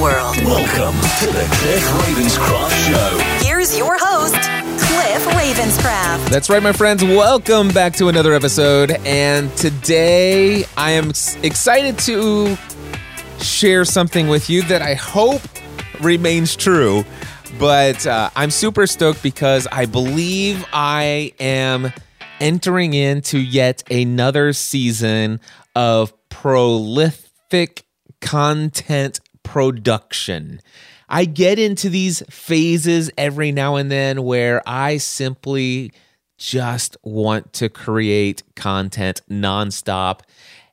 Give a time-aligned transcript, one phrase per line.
[0.00, 0.34] world.
[0.36, 3.46] Welcome to the Cliff Ravenscraft Show.
[3.46, 6.30] Here's your host, Cliff Ravenscraft.
[6.30, 7.04] That's right, my friends.
[7.04, 8.92] Welcome back to another episode.
[9.04, 11.10] And today I am
[11.42, 12.56] excited to
[13.40, 15.42] share something with you that I hope
[16.00, 17.04] remains true.
[17.58, 21.92] But uh, I'm super stoked because I believe I am
[22.40, 25.40] entering into yet another season
[25.76, 27.84] of prolific
[28.22, 30.60] content production.
[31.08, 35.92] I get into these phases every now and then where I simply
[36.38, 40.20] just want to create content nonstop.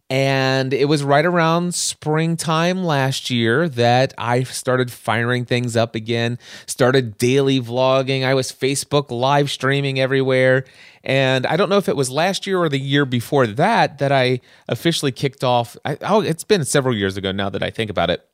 [0.10, 6.40] And it was right around springtime last year that I started firing things up again,
[6.66, 8.24] started daily vlogging.
[8.24, 10.64] I was Facebook live streaming everywhere.
[11.04, 14.14] And I don't know if it was last year or the year before that that
[14.14, 15.76] I officially kicked off.
[15.84, 18.26] I, oh, it's been several years ago now that I think about it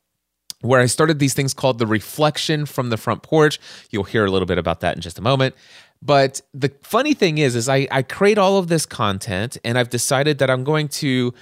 [0.64, 3.60] where I started these things called the reflection from the front porch.
[3.90, 5.54] You'll hear a little bit about that in just a moment.
[6.00, 9.90] But the funny thing is, is I, I create all of this content and I've
[9.90, 11.34] decided that I'm going to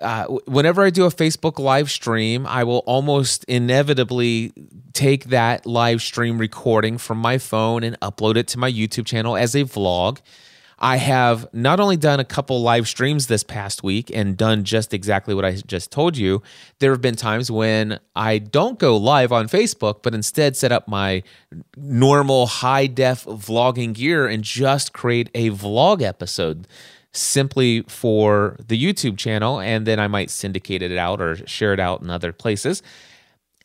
[0.00, 4.52] uh, whenever I do a Facebook live stream, I will almost inevitably
[4.92, 9.36] take that live stream recording from my phone and upload it to my YouTube channel
[9.36, 10.18] as a vlog.
[10.78, 14.92] I have not only done a couple live streams this past week and done just
[14.92, 16.42] exactly what I just told you,
[16.80, 20.86] there have been times when I don't go live on Facebook, but instead set up
[20.86, 21.22] my
[21.76, 26.68] normal high def vlogging gear and just create a vlog episode
[27.12, 29.58] simply for the YouTube channel.
[29.58, 32.82] And then I might syndicate it out or share it out in other places.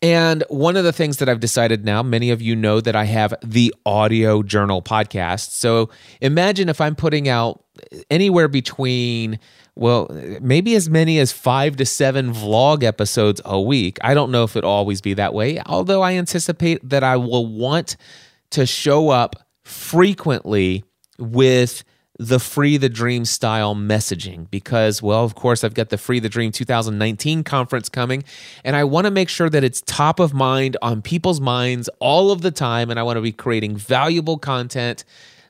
[0.01, 3.03] And one of the things that I've decided now, many of you know that I
[3.03, 5.51] have the Audio Journal podcast.
[5.51, 5.91] So
[6.21, 7.63] imagine if I'm putting out
[8.09, 9.37] anywhere between,
[9.75, 10.07] well,
[10.41, 13.99] maybe as many as five to seven vlog episodes a week.
[14.01, 17.45] I don't know if it'll always be that way, although I anticipate that I will
[17.45, 17.95] want
[18.51, 20.83] to show up frequently
[21.19, 21.83] with
[22.21, 26.29] the Free the Dream style messaging because, well, of course, I've got the Free the
[26.29, 28.23] Dream 2019 conference coming,
[28.63, 32.29] and I want to make sure that it's top of mind on people's minds all
[32.31, 32.91] of the time.
[32.91, 35.03] And I want to be creating valuable content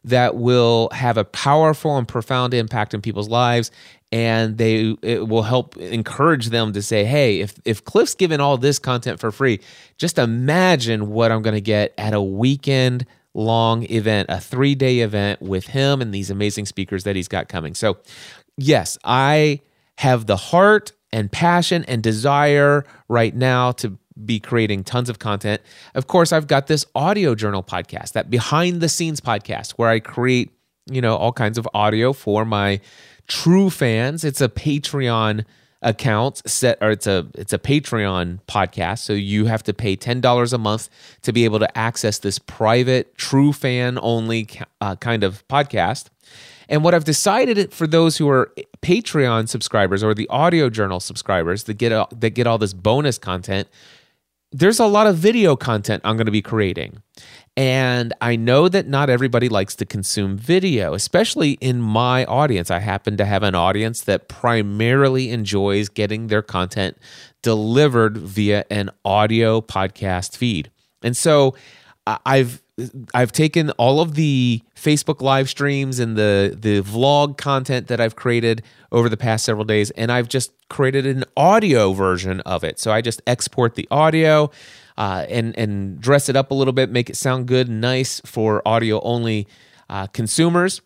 [0.06, 3.70] that will have a powerful and profound impact in people's lives.
[4.14, 8.58] And they it will help encourage them to say, hey, if, if Cliff's giving all
[8.58, 9.60] this content for free,
[9.98, 15.00] just imagine what I'm going to get at a weekend long event, a three day
[15.00, 17.74] event with him and these amazing speakers that he's got coming.
[17.76, 17.98] So,
[18.58, 19.62] yes, I
[19.98, 25.62] have the heart and passion and desire right now to be creating tons of content.
[25.96, 30.00] Of course, I've got this audio journal podcast, that behind the scenes podcast where I
[30.00, 30.52] create,
[30.90, 32.82] you know, all kinds of audio for my
[33.28, 34.24] true fans.
[34.24, 35.46] It's a Patreon
[35.82, 39.00] account set or it's a it's a Patreon podcast.
[39.00, 40.90] So you have to pay $10 a month
[41.24, 44.48] to be able to access this private true fan only
[44.80, 46.08] uh, kind of podcast.
[46.70, 51.64] And what I've decided for those who are Patreon subscribers or the audio journal subscribers
[51.64, 53.68] that get all, that get all this bonus content
[54.52, 57.02] there's a lot of video content I'm going to be creating
[57.58, 62.72] and I know that not everybody likes to consume video, especially in my audience.
[62.72, 66.98] I happen to have an audience that primarily enjoys getting their content
[67.42, 70.72] delivered via an audio podcast feed.
[71.04, 71.56] And so
[72.08, 72.62] I've
[73.14, 78.16] I've taken all of the Facebook live streams and the the vlog content that I've
[78.16, 82.80] created over the past several days and I've just created an audio version of it.
[82.80, 84.50] So I just export the audio
[85.02, 88.62] uh, and and dress it up a little bit, make it sound good nice for
[88.68, 89.48] audio only
[89.90, 90.82] uh, consumers.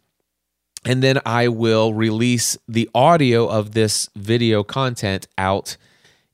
[0.86, 5.76] And then I will release the audio of this video content out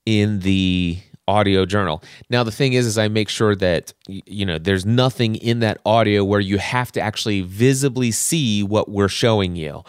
[0.05, 2.03] in the audio journal.
[2.29, 5.79] Now the thing is is I make sure that you know there's nothing in that
[5.83, 9.83] audio where you have to actually visibly see what we're showing you.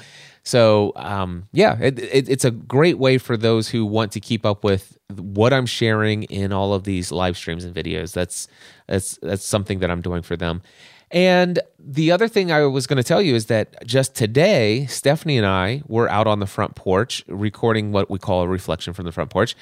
[0.45, 4.47] So um, yeah, it, it, it's a great way for those who want to keep
[4.47, 8.13] up with what I'm sharing in all of these live streams and videos.
[8.13, 8.49] That's
[8.87, 10.63] that's that's something that I'm doing for them.
[11.11, 15.37] And the other thing I was going to tell you is that just today, Stephanie
[15.37, 19.05] and I were out on the front porch recording what we call a reflection from
[19.05, 19.55] the front porch.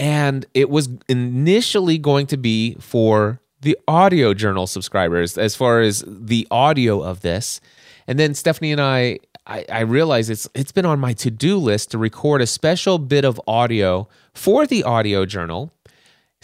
[0.00, 6.04] and it was initially going to be for the audio journal subscribers as far as
[6.06, 7.60] the audio of this
[8.06, 11.90] and then stephanie and i i, I realized it's it's been on my to-do list
[11.92, 15.72] to record a special bit of audio for the audio journal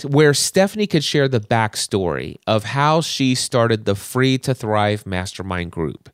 [0.05, 5.73] where stephanie could share the backstory of how she started the free to thrive mastermind
[5.73, 6.11] group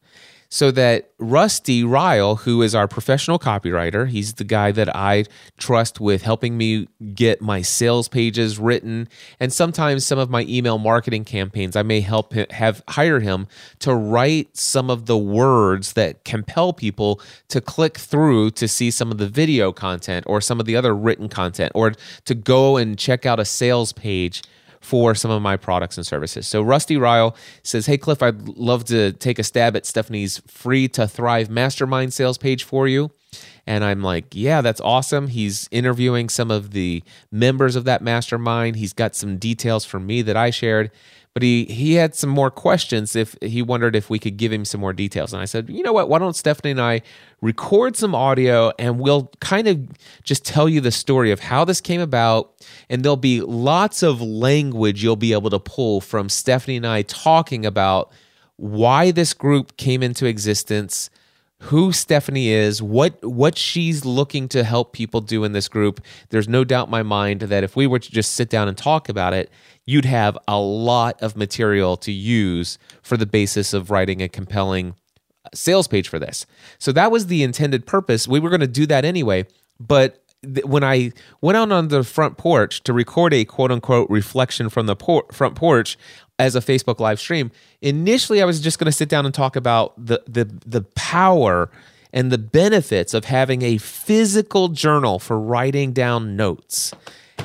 [0.54, 5.24] so that Rusty Ryle, who is our professional copywriter, he's the guy that I
[5.58, 9.08] trust with helping me get my sales pages written,
[9.40, 11.74] and sometimes some of my email marketing campaigns.
[11.74, 13.48] I may help him, have hire him
[13.80, 19.10] to write some of the words that compel people to click through to see some
[19.10, 21.94] of the video content or some of the other written content, or
[22.26, 24.40] to go and check out a sales page
[24.84, 26.46] for some of my products and services.
[26.46, 30.88] So Rusty Ryle says, Hey, Cliff, I'd love to take a stab at Stephanie's free
[30.88, 33.10] to thrive mastermind sales page for you.
[33.66, 35.28] And I'm like, yeah, that's awesome.
[35.28, 37.02] He's interviewing some of the
[37.32, 38.76] members of that mastermind.
[38.76, 40.90] He's got some details for me that I shared
[41.34, 44.64] but he he had some more questions if he wondered if we could give him
[44.64, 45.32] some more details.
[45.32, 46.08] And i said you know what?
[46.08, 47.02] Why don't stephanie and i
[47.40, 49.86] record some audio and we'll kind of
[50.22, 52.52] just tell you the story of how this came about.
[52.88, 57.02] And there'll be lots of language you'll be able to pull from stephanie and i
[57.02, 58.10] talking about
[58.56, 61.10] why this group came into existence
[61.64, 66.00] who Stephanie is, what what she's looking to help people do in this group.
[66.28, 68.76] There's no doubt in my mind that if we were to just sit down and
[68.76, 69.50] talk about it,
[69.86, 74.94] you'd have a lot of material to use for the basis of writing a compelling
[75.44, 76.44] uh, sales page for this.
[76.78, 78.28] So that was the intended purpose.
[78.28, 79.46] We were going to do that anyway,
[79.80, 80.20] but
[80.64, 84.86] when I went out on the front porch to record a quote unquote reflection from
[84.86, 85.96] the por- front porch
[86.38, 87.50] as a Facebook live stream,
[87.80, 91.70] initially I was just going to sit down and talk about the the the power
[92.12, 96.92] and the benefits of having a physical journal for writing down notes.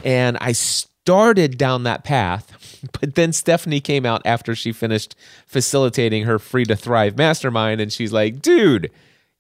[0.04, 5.16] And I started down that path, but then Stephanie came out after she finished
[5.46, 8.92] facilitating her Free to Thrive mastermind and she's like, "Dude,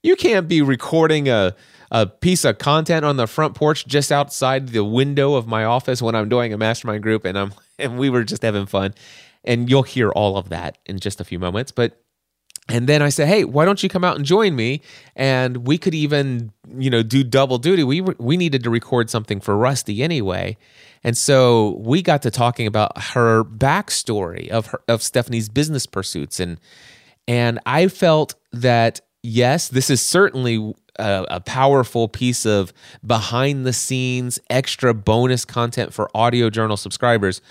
[0.03, 1.55] you can't be recording a
[1.91, 6.01] a piece of content on the front porch just outside the window of my office
[6.01, 8.93] when I'm doing a mastermind group and I'm and we were just having fun.
[9.43, 11.71] And you'll hear all of that in just a few moments.
[11.71, 12.01] But
[12.69, 14.81] and then I said, "Hey, why don't you come out and join me?
[15.15, 17.83] And we could even, you know, do double duty.
[17.83, 20.55] We we needed to record something for Rusty anyway,
[21.03, 26.39] and so we got to talking about her backstory of her of Stephanie's business pursuits,
[26.39, 26.59] and
[27.27, 32.73] and I felt that yes, this is certainly a, a, powerful piece of
[33.05, 37.41] behind the scenes extra bonus content for audio journal subscribers.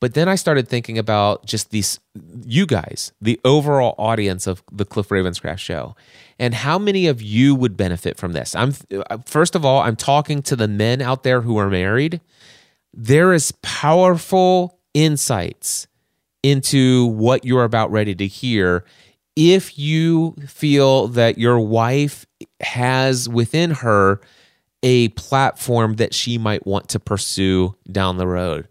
[0.00, 1.98] But then I started thinking about just these,
[2.44, 5.96] you guys, the overall audience of the Cliff Ravenscraft show,
[6.38, 8.54] and how many of you would benefit from this.
[8.54, 8.72] I'm
[9.24, 12.20] first of all, I'm talking to the men out there who are married.
[12.92, 15.86] There is powerful insights
[16.42, 18.84] into what you're about ready to hear
[19.34, 22.26] if you feel that your wife
[22.60, 24.20] has within her
[24.82, 28.68] a platform that she might want to pursue down the road.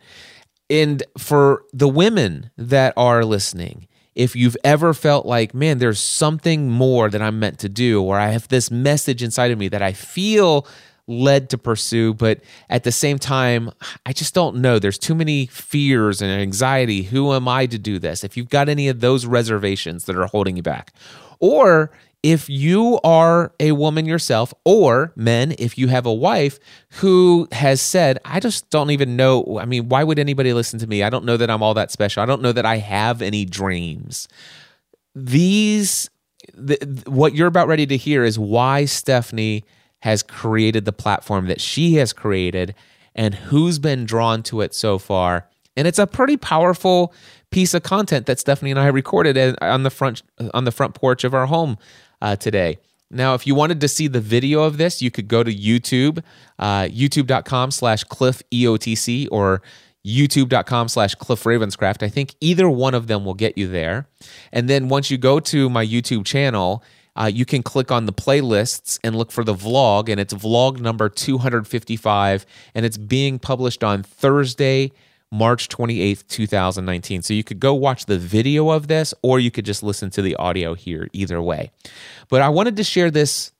[0.69, 6.69] And for the women that are listening, if you've ever felt like, man, there's something
[6.69, 9.81] more that I'm meant to do, or I have this message inside of me that
[9.81, 10.65] I feel
[11.07, 12.39] led to pursue, but
[12.69, 13.69] at the same time,
[14.06, 14.79] I just don't know.
[14.79, 17.03] There's too many fears and anxiety.
[17.03, 18.24] Who am I to do this?
[18.24, 20.93] If you've got any of those reservations that are holding you back,
[21.39, 21.91] or
[22.25, 26.58] if you are a woman yourself, or men, if you have a wife
[26.94, 29.60] who has said, I just don't even know.
[29.62, 31.03] I mean, why would anybody listen to me?
[31.03, 32.24] I don't know that I'm all that special.
[32.24, 34.27] I don't know that I have any dreams.
[35.13, 36.10] These,
[36.55, 39.63] the, what you're about ready to hear is why Stephanie
[40.00, 42.74] has created the platform that she has created
[43.13, 45.48] and who's been drawn to it so far.
[45.77, 47.13] And it's a pretty powerful
[47.51, 50.24] piece of content that Stephanie and I recorded on the front
[50.55, 51.77] on the front porch of our home
[52.25, 52.79] uh, today.
[53.12, 56.24] Now, if you wanted to see the video of this, you could go to YouTube,
[56.58, 59.62] uh, youtube.com slash Cliff EOTC or
[60.03, 62.01] youtube.com slash Cliff Ravenscraft.
[62.01, 64.08] I think either one of them will get you there.
[64.51, 66.84] And then once you go to my YouTube channel,
[67.15, 70.79] uh, you can click on the playlists and look for the vlog, and it's vlog
[70.79, 74.91] number 255, and it's being published on Thursday,
[75.36, 77.22] March 28th, 2019.
[77.22, 80.22] So you could go watch the video of this, or you could just listen to
[80.22, 81.72] the audio here, either way.
[82.30, 83.51] But I wanted to share this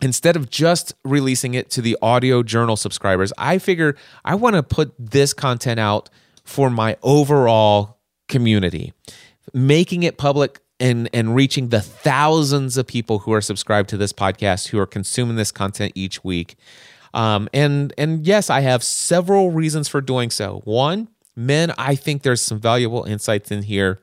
[0.00, 3.32] instead of just releasing it to the audio journal subscribers.
[3.38, 6.10] I figure I want to put this content out
[6.44, 8.92] for my overall community.
[9.52, 14.12] Making it public and and reaching the thousands of people who are subscribed to this
[14.12, 16.56] podcast who are consuming this content each week
[17.14, 20.60] Um, and and yes, I have several reasons for doing so.
[20.64, 24.00] One, men, I think there's some valuable insights in here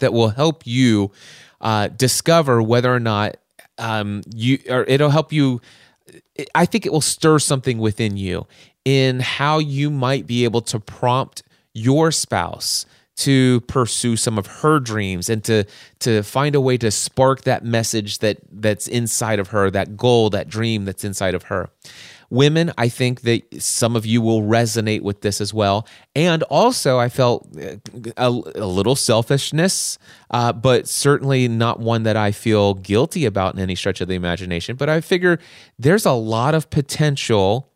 [0.00, 1.12] that will help you
[1.60, 3.36] uh, discover whether or not
[3.78, 5.60] um, you or it'll help you.
[6.54, 8.46] I think it will stir something within you
[8.84, 12.84] in how you might be able to prompt your spouse
[13.16, 15.64] to pursue some of her dreams and to
[16.00, 20.30] to find a way to spark that message that that's inside of her that goal
[20.30, 21.68] that dream that's inside of her
[22.30, 25.86] women i think that some of you will resonate with this as well.
[26.14, 27.76] And also i felt uh,
[28.16, 29.98] a, a little selfishness
[30.30, 34.14] uh, but certainly not one that i feel guilty about in any stretch of the
[34.14, 34.76] imagination.
[34.76, 35.38] But i figure
[35.78, 37.68] there's a lot of potential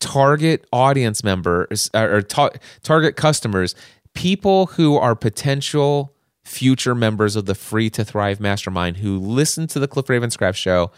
[0.00, 2.50] target audience members or ta-
[2.82, 3.74] target customers
[4.14, 9.78] people who are potential future members of the Free to Thrive Mastermind who listen to
[9.78, 10.90] the Cliff Ravenscraft show,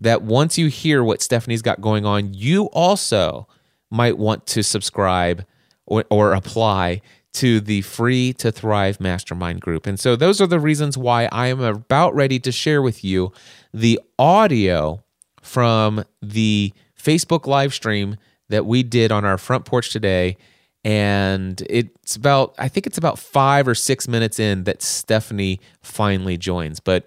[0.00, 3.46] that once you hear what Stephanie's got going on, you also
[3.90, 5.44] might want to subscribe
[5.86, 7.02] or, or apply
[7.32, 9.86] to the Free to Thrive Mastermind group.
[9.86, 13.32] And so those are the reasons why I am about ready to share with you
[13.72, 15.04] the audio
[15.42, 18.16] from the Facebook live stream
[18.48, 20.36] that we did on our front porch today
[20.82, 26.38] and it's about i think it's about five or six minutes in that stephanie finally
[26.38, 27.06] joins but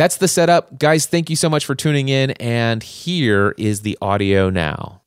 [0.00, 3.98] that's the setup guys thank you so much for tuning in and here is the
[4.00, 5.02] audio now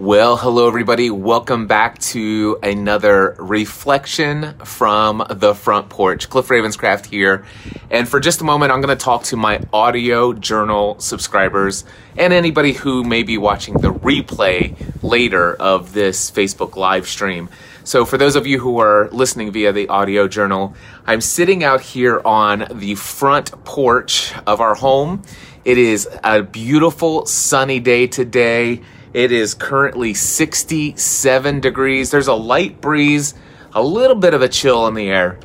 [0.00, 1.10] well, hello, everybody.
[1.10, 6.30] Welcome back to another reflection from the front porch.
[6.30, 7.44] Cliff Ravenscraft here.
[7.90, 11.84] And for just a moment, I'm going to talk to my audio journal subscribers
[12.16, 17.48] and anybody who may be watching the replay later of this Facebook live stream.
[17.88, 20.74] So, for those of you who are listening via the audio journal,
[21.06, 25.22] I'm sitting out here on the front porch of our home.
[25.64, 28.82] It is a beautiful sunny day today.
[29.14, 32.10] It is currently 67 degrees.
[32.10, 33.32] There's a light breeze,
[33.72, 35.40] a little bit of a chill in the air,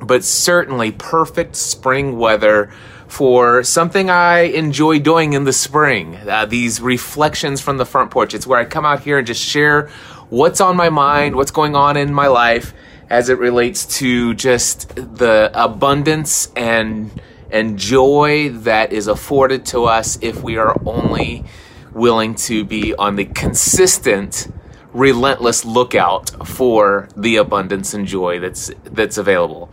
[0.00, 2.72] but certainly perfect spring weather
[3.06, 6.16] for something I enjoy doing in the spring.
[6.16, 8.34] Uh, these reflections from the front porch.
[8.34, 9.90] It's where I come out here and just share
[10.30, 12.74] what's on my mind, what's going on in my life
[13.10, 20.18] as it relates to just the abundance and and joy that is afforded to us
[20.20, 21.44] if we are only
[21.92, 24.48] willing to be on the consistent
[24.92, 29.70] relentless lookout for the abundance and joy that's that's available.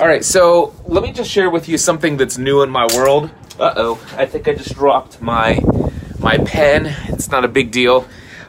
[0.00, 3.30] All right, so let me just share with you something that's new in my world.
[3.58, 5.60] Uh-oh, I think I just dropped my
[6.18, 6.94] my pen.
[7.08, 8.06] It's not a big deal,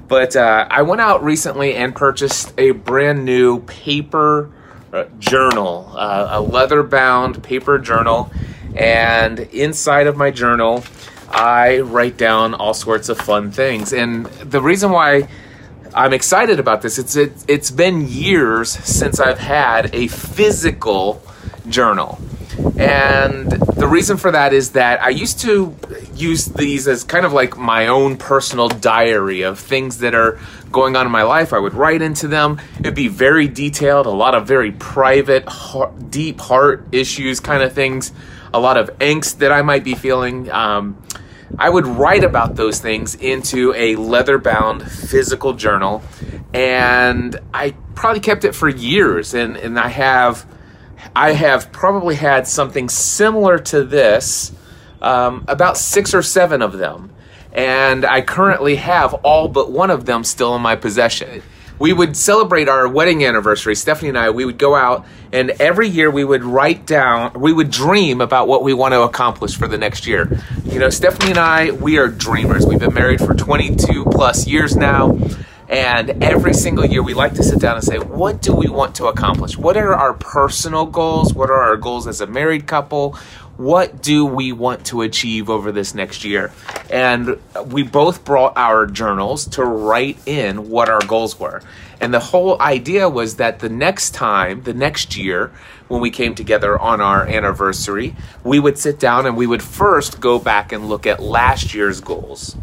[0.07, 4.51] but uh, I went out recently and purchased a brand new paper
[4.93, 8.31] uh, journal, uh, a leather-bound paper journal,
[8.75, 10.83] and inside of my journal
[11.29, 13.93] I write down all sorts of fun things.
[13.93, 15.27] And the reason why
[15.93, 21.21] I'm excited about this, it's it, it's been years since I've had a physical
[21.67, 22.19] journal.
[22.77, 25.75] And the reason for that is that I used to
[26.13, 30.39] use these as kind of like my own personal diary of things that are
[30.71, 31.53] going on in my life.
[31.53, 32.59] I would write into them.
[32.79, 37.73] It'd be very detailed, a lot of very private, heart, deep heart issues kind of
[37.73, 38.11] things,
[38.53, 40.51] a lot of angst that I might be feeling.
[40.51, 41.01] Um,
[41.59, 46.03] I would write about those things into a leather bound physical journal.
[46.53, 49.33] And I probably kept it for years.
[49.33, 50.45] And, and I have.
[51.15, 54.51] I have probably had something similar to this,
[55.01, 57.11] um, about six or seven of them.
[57.51, 61.41] And I currently have all but one of them still in my possession
[61.79, 63.75] we would celebrate our wedding anniversary.
[63.75, 67.51] Stephanie and I, we would go out and every year we would write down, we
[67.51, 70.39] would dream about what we want to accomplish for the next year.
[70.65, 72.65] You know, Stephanie and I, we are dreamers.
[72.65, 75.17] We've been married for 22 plus years now.
[75.67, 78.95] And every single year, we like to sit down and say, what do we want
[78.95, 79.57] to accomplish?
[79.57, 81.33] What are our personal goals?
[81.33, 83.17] What are our goals as a married couple?
[83.57, 86.51] what do we want to achieve over this next year?
[86.89, 91.61] And we both brought our journals to write in what our goals were.
[92.01, 95.53] And the whole idea was that the next time, the next year,
[95.87, 100.19] when we came together on our anniversary, we would sit down and we would first
[100.19, 102.57] go back and look at last year's goals.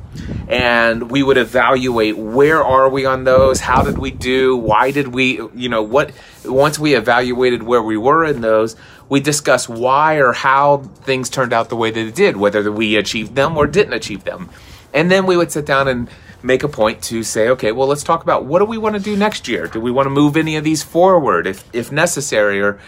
[0.52, 3.58] And we would evaluate where are we on those?
[3.58, 4.54] How did we do?
[4.54, 6.12] Why did we, you know, what,
[6.44, 8.76] once we evaluated where we were in those,
[9.08, 13.34] we discuss why or how things turned out the way it did, whether we achieved
[13.34, 14.50] them or didn't achieve them.
[14.92, 16.10] And then we would sit down and
[16.42, 19.00] make a point to say, okay, well, let's talk about what do we want to
[19.00, 19.66] do next year?
[19.68, 22.78] Do we want to move any of these forward if, if necessary or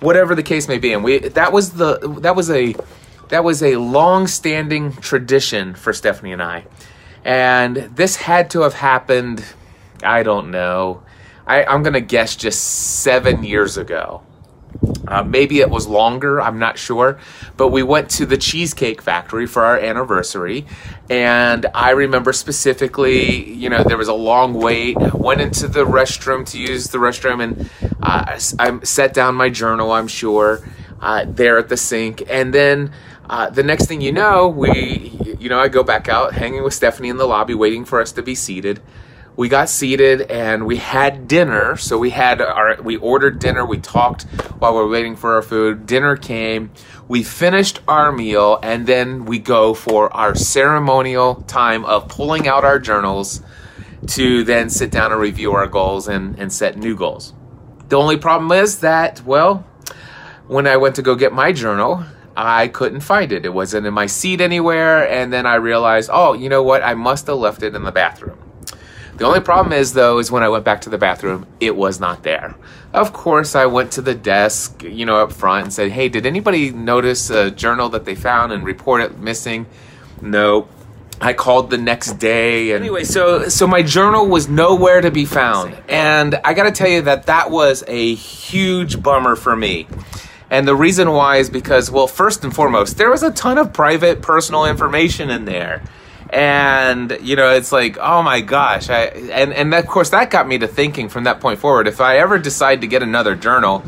[0.00, 0.94] whatever the case may be?
[0.94, 2.74] And we, that was the, that was a,
[3.28, 6.64] that was a long-standing tradition for Stephanie and I,
[7.24, 9.44] and this had to have happened.
[10.02, 11.02] I don't know.
[11.46, 12.62] I, I'm gonna guess just
[13.02, 14.22] seven years ago.
[15.06, 17.18] Uh, maybe it was longer, I'm not sure.
[17.56, 20.66] But we went to the Cheesecake Factory for our anniversary.
[21.08, 24.96] And I remember specifically, you know, there was a long wait.
[25.12, 27.70] Went into the restroom to use the restroom and
[28.02, 30.60] uh, I I set down my journal, I'm sure,
[31.00, 32.22] uh, there at the sink.
[32.28, 32.92] And then
[33.30, 36.74] uh, the next thing you know, we, you know, I go back out hanging with
[36.74, 38.80] Stephanie in the lobby waiting for us to be seated
[39.40, 41.74] we got seated and we had dinner.
[41.76, 43.64] So we had our we ordered dinner.
[43.64, 44.24] We talked
[44.58, 45.86] while we were waiting for our food.
[45.86, 46.72] Dinner came.
[47.08, 52.64] We finished our meal and then we go for our ceremonial time of pulling out
[52.64, 53.40] our journals
[54.08, 57.32] to then sit down and review our goals and, and set new goals.
[57.88, 59.66] The only problem is that, well,
[60.46, 62.04] when I went to go get my journal,
[62.36, 63.44] I couldn't find it.
[63.44, 65.08] It wasn't in my seat anywhere.
[65.08, 66.82] And then I realized, oh, you know what?
[66.82, 68.38] I must have left it in the bathroom.
[69.16, 72.00] The only problem is, though, is when I went back to the bathroom, it was
[72.00, 72.54] not there.
[72.94, 76.24] Of course, I went to the desk, you know, up front and said, hey, did
[76.24, 79.66] anybody notice a journal that they found and report it missing?
[80.22, 80.68] No.
[81.20, 85.26] I called the next day and anyway, so so my journal was nowhere to be
[85.26, 85.76] found.
[85.86, 89.86] And I got to tell you that that was a huge bummer for me.
[90.50, 93.72] And the reason why is because well, first and foremost, there was a ton of
[93.72, 95.82] private personal information in there.
[96.28, 98.90] And you know, it's like, oh my gosh.
[98.90, 102.00] I and and of course that got me to thinking from that point forward, if
[102.00, 103.84] I ever decide to get another journal,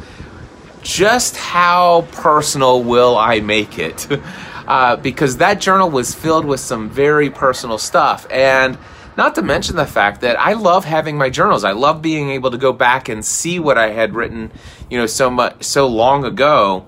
[0.82, 4.06] just how personal will I make it?
[4.64, 8.26] Uh, because that journal was filled with some very personal stuff.
[8.30, 8.78] And
[9.16, 11.64] not to mention the fact that I love having my journals.
[11.64, 14.50] I love being able to go back and see what I had written,
[14.90, 16.86] you know, so much so long ago.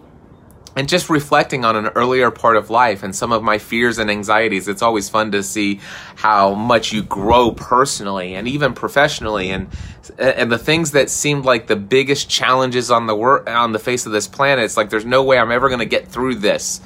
[0.77, 4.11] And just reflecting on an earlier part of life and some of my fears and
[4.11, 5.81] anxieties, it's always fun to see
[6.17, 9.51] how much you grow personally and even professionally.
[9.51, 9.69] And
[10.19, 14.05] and the things that seemed like the biggest challenges on the wor- on the face
[14.05, 16.81] of this planet, it's like there's no way I'm ever going to get through this.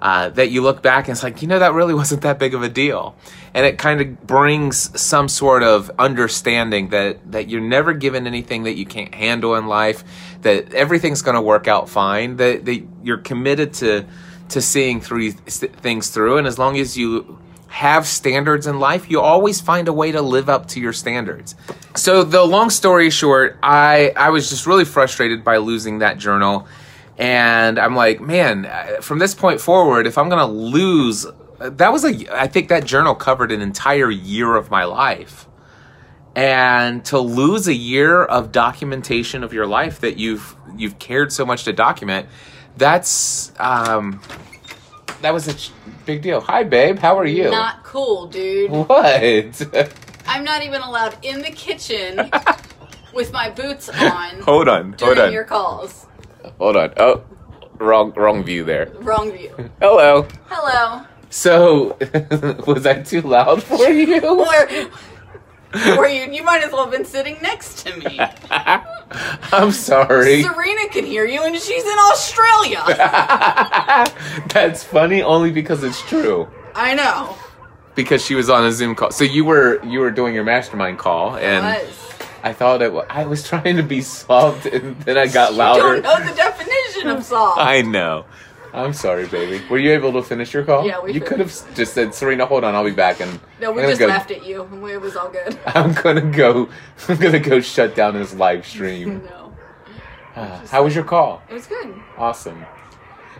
[0.00, 2.54] Uh, that you look back and it's like, you know, that really wasn't that big
[2.54, 3.14] of a deal.
[3.54, 8.62] And it kind of brings some sort of understanding that, that you're never given anything
[8.62, 10.04] that you can't handle in life,
[10.40, 14.06] that everything's going to work out fine, that, that you're committed to,
[14.50, 16.38] to seeing through things through.
[16.38, 17.38] And as long as you
[17.68, 21.54] have standards in life, you always find a way to live up to your standards.
[21.94, 26.66] So the long story short, I, I was just really frustrated by losing that journal.
[27.16, 31.26] And I'm like, man, uh, from this point forward, if I'm going to lose,
[31.70, 35.46] that was a, I think that journal covered an entire year of my life.
[36.34, 41.44] And to lose a year of documentation of your life that you've, you've cared so
[41.44, 42.28] much to document,
[42.76, 44.20] that's, um,
[45.20, 45.72] that was a ch-
[46.06, 46.40] big deal.
[46.40, 46.98] Hi, babe.
[46.98, 47.50] How are you?
[47.50, 48.70] Not cool, dude.
[48.70, 49.94] what?
[50.26, 52.30] I'm not even allowed in the kitchen
[53.14, 54.84] with my boots on hold on.
[54.84, 55.32] Hold during on.
[55.32, 56.06] your calls.
[56.58, 56.92] Hold on.
[56.96, 57.24] Oh,
[57.78, 58.90] wrong, wrong view there.
[59.00, 59.54] Wrong view.
[59.80, 60.26] Hello.
[60.48, 61.04] Hello.
[61.32, 61.96] So,
[62.66, 64.20] was I too loud for you?
[64.20, 66.30] Where were you?
[66.30, 68.20] You might as well have been sitting next to me.
[68.50, 70.42] I'm sorry.
[70.42, 72.82] Serena can hear you, and she's in Australia.
[74.48, 76.48] That's funny only because it's true.
[76.74, 77.34] I know.
[77.94, 79.10] Because she was on a Zoom call.
[79.10, 81.98] So you were you were doing your mastermind call, and Was.
[82.42, 82.92] I thought it.
[82.92, 85.96] wa- I was trying to be soft, and then I got louder.
[85.96, 87.58] You don't know the definition of soft.
[87.58, 88.26] I know.
[88.72, 89.62] I'm sorry, baby.
[89.68, 90.86] Were you able to finish your call?
[90.86, 93.70] Yeah, we You could have just said, "Serena, hold on, I'll be back." And no,
[93.70, 95.58] we just go- laughed at you, and it was all good.
[95.66, 96.68] I'm gonna go.
[97.08, 99.28] I'm gonna go shut down this live stream.
[100.34, 101.42] No, How was your call?
[101.50, 101.94] it was good.
[102.16, 102.64] Awesome.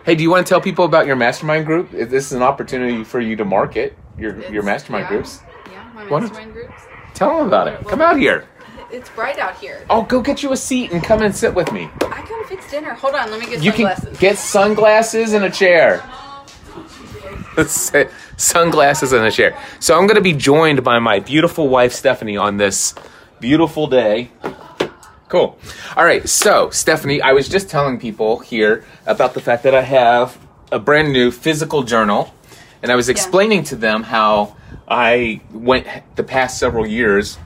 [0.05, 1.89] Hey, do you want to tell people about your mastermind group?
[1.89, 5.09] This is an opportunity for you to market your your mastermind yeah.
[5.09, 5.39] groups.
[5.71, 6.81] Yeah, my mastermind groups.
[7.15, 7.83] Tell them about it.
[7.87, 8.47] Come out here.
[8.93, 9.83] It's bright out here.
[9.89, 11.89] Oh, go get you a seat and come and sit with me.
[12.01, 12.93] I gotta fix dinner.
[12.93, 13.65] Hold on, let me get sunglasses.
[13.65, 14.05] You sunglasses.
[14.05, 16.03] can get sunglasses and a chair.
[18.37, 19.57] sunglasses and a chair.
[19.79, 22.93] So I'm going to be joined by my beautiful wife Stephanie on this
[23.39, 24.29] beautiful day.
[25.27, 25.57] Cool.
[25.97, 26.29] All right.
[26.29, 30.37] So Stephanie, I was just telling people here about the fact that I have
[30.71, 32.31] a brand new physical journal,
[32.83, 34.55] and I was explaining to them how
[34.87, 37.39] I went the past several years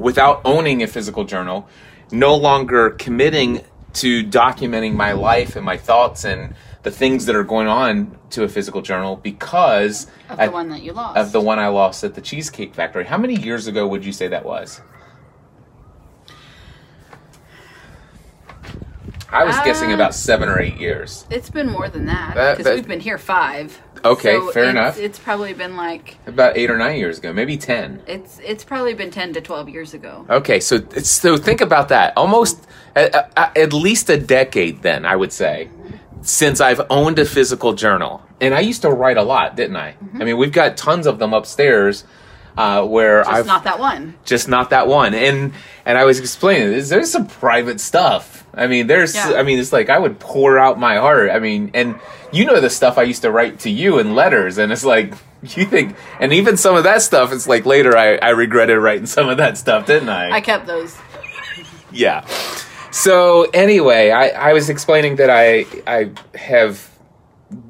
[0.00, 1.68] without owning a physical journal,
[2.10, 7.44] no longer committing to documenting my life and my thoughts and the things that are
[7.44, 11.18] going on to a physical journal because of the I- one that you lost.
[11.18, 13.04] of the one I lost at the Cheesecake Factory.
[13.04, 14.80] How many years ago would you say that was?
[19.32, 21.24] I was guessing Uh, about seven or eight years.
[21.30, 23.80] It's been more than that That- because we've been here five.
[24.04, 24.98] Okay, So fair it's- enough.
[24.98, 28.02] It's probably been like About eight or nine years ago, maybe ten.
[28.06, 30.24] it's it's probably been ten to twelve years ago.
[30.30, 32.12] Okay, so it's, so think about that.
[32.16, 35.68] Almost at, at- at least a decade, then I would say,
[36.22, 39.92] since I've owned a physical journal, and I used to write a lot, didn't I?
[39.92, 40.22] Mm-hmm.
[40.22, 42.04] I mean, we've got tons of them upstairs.
[42.56, 44.14] Uh, where Just I've not that one.
[44.24, 45.52] just not that one and
[45.86, 49.34] and i was explaining this there's some private stuff i mean there's Yeah.
[49.36, 51.98] i mean it's like i would pour out my heart i mean and
[52.32, 55.14] you know the stuff i used to write to you in letters and it's like
[55.42, 59.06] you think and even some of that stuff it's like later i i regretted writing
[59.06, 60.98] some of that stuff didn't i I kept those.
[61.92, 62.26] yeah
[62.90, 66.88] so anyway i i was explaining that i i have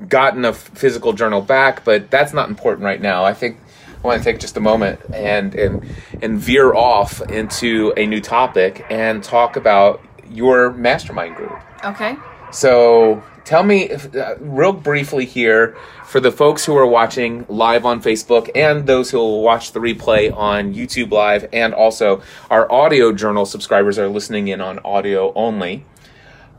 [0.08, 3.58] gotten a physical journal back but that's not important right now i think
[4.02, 5.86] i want to take just a moment and and
[6.22, 12.16] and veer off into a new topic and talk about your mastermind group Okay.
[12.50, 17.84] so tell me, if- uh, real briefly here, for the folks who are watching live
[17.86, 22.70] on Facebook and those who will watch the replay on YouTube Live, and also our
[22.70, 25.84] audio journal subscribers are listening in on audio only.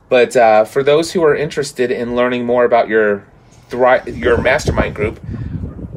[0.09, 3.23] But uh, for those who are interested in learning more about your
[3.69, 5.19] thri- your mastermind group,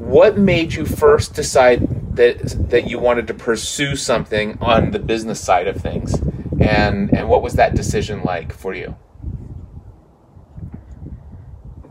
[0.04, 5.40] what made you first decide that that you wanted to pursue something on the business
[5.40, 6.14] side of things,
[6.60, 8.96] and and what was that decision like for you?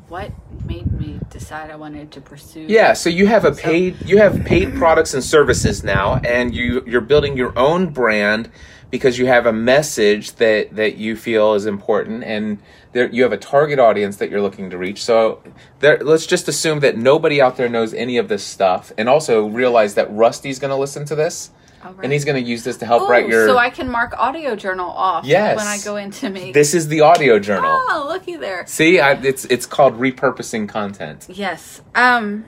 [0.08, 0.32] What
[0.65, 2.65] made me decide I wanted to pursue?
[2.69, 6.84] Yeah, so you have a paid you have paid products and services now and you
[6.86, 8.49] you're building your own brand
[8.94, 12.60] because you have a message that that you feel is important and
[12.92, 15.04] there you have a target audience that you're looking to reach.
[15.04, 15.42] So
[15.80, 19.48] there let's just assume that nobody out there knows any of this stuff and also
[19.48, 21.50] realize that Rusty's going to listen to this
[21.84, 21.96] right.
[22.04, 24.14] and he's going to use this to help Oh, write your so I can mark
[24.16, 25.58] audio journal off Yes.
[25.58, 26.54] when I go in to make.
[26.54, 27.72] This is the audio journal.
[27.90, 28.64] oh, looky there.
[28.68, 31.26] See, I, it's it's called repurposing content.
[31.30, 31.82] Yes.
[31.96, 32.46] Um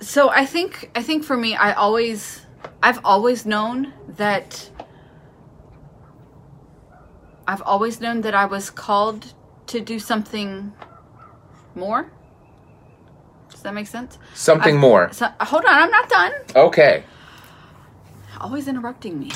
[0.00, 2.44] so I think I think for me I always
[2.82, 4.70] I've always known that
[7.46, 9.34] I've always known that I was called
[9.66, 10.72] to do something
[11.74, 12.10] more.
[13.50, 14.18] Does that make sense?
[14.34, 15.12] Something I- more.
[15.12, 16.32] So, hold on, I'm not done.
[16.54, 17.04] Okay.
[18.40, 19.32] Always interrupting me.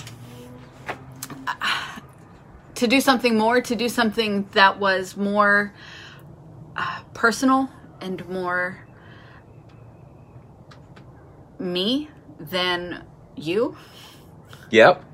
[2.77, 5.73] To do something more, to do something that was more
[6.77, 8.85] uh, personal and more
[11.59, 13.05] me than
[13.37, 13.77] you.
[14.71, 15.05] Yep.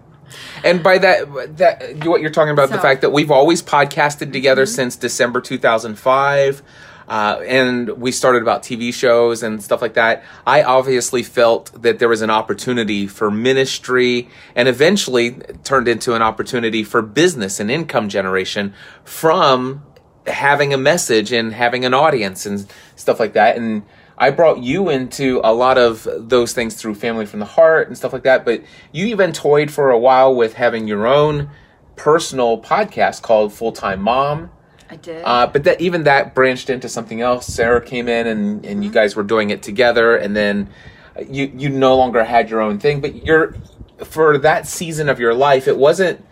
[0.64, 4.66] And by that, that what you're talking about the fact that we've always podcasted together
[4.66, 6.62] since December 2005,
[7.08, 10.22] uh, and we started about TV shows and stuff like that.
[10.46, 15.32] I obviously felt that there was an opportunity for ministry, and eventually
[15.64, 19.82] turned into an opportunity for business and income generation from
[20.26, 23.56] having a message and having an audience and stuff like that.
[23.56, 23.82] And
[24.20, 27.96] I brought you into a lot of those things through Family from the Heart and
[27.96, 28.44] stuff like that.
[28.44, 31.48] But you even toyed for a while with having your own
[31.96, 34.50] personal podcast called Full Time Mom.
[34.90, 35.22] I did.
[35.24, 37.46] Uh, but that even that branched into something else.
[37.46, 40.68] Sarah came in and, and you guys were doing it together, and then
[41.26, 43.00] you you no longer had your own thing.
[43.00, 43.54] But you're
[44.04, 46.24] for that season of your life, it wasn't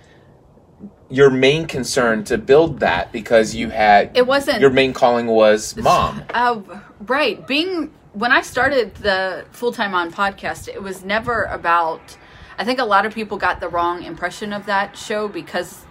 [1.11, 5.77] your main concern to build that because you had It wasn't- your main calling was
[5.77, 6.23] mom.
[6.33, 6.61] Uh,
[7.07, 7.47] right.
[7.47, 12.17] Being when I started the full time on podcast, it was never about.
[12.59, 15.85] I think a lot of people got the wrong impression of that show because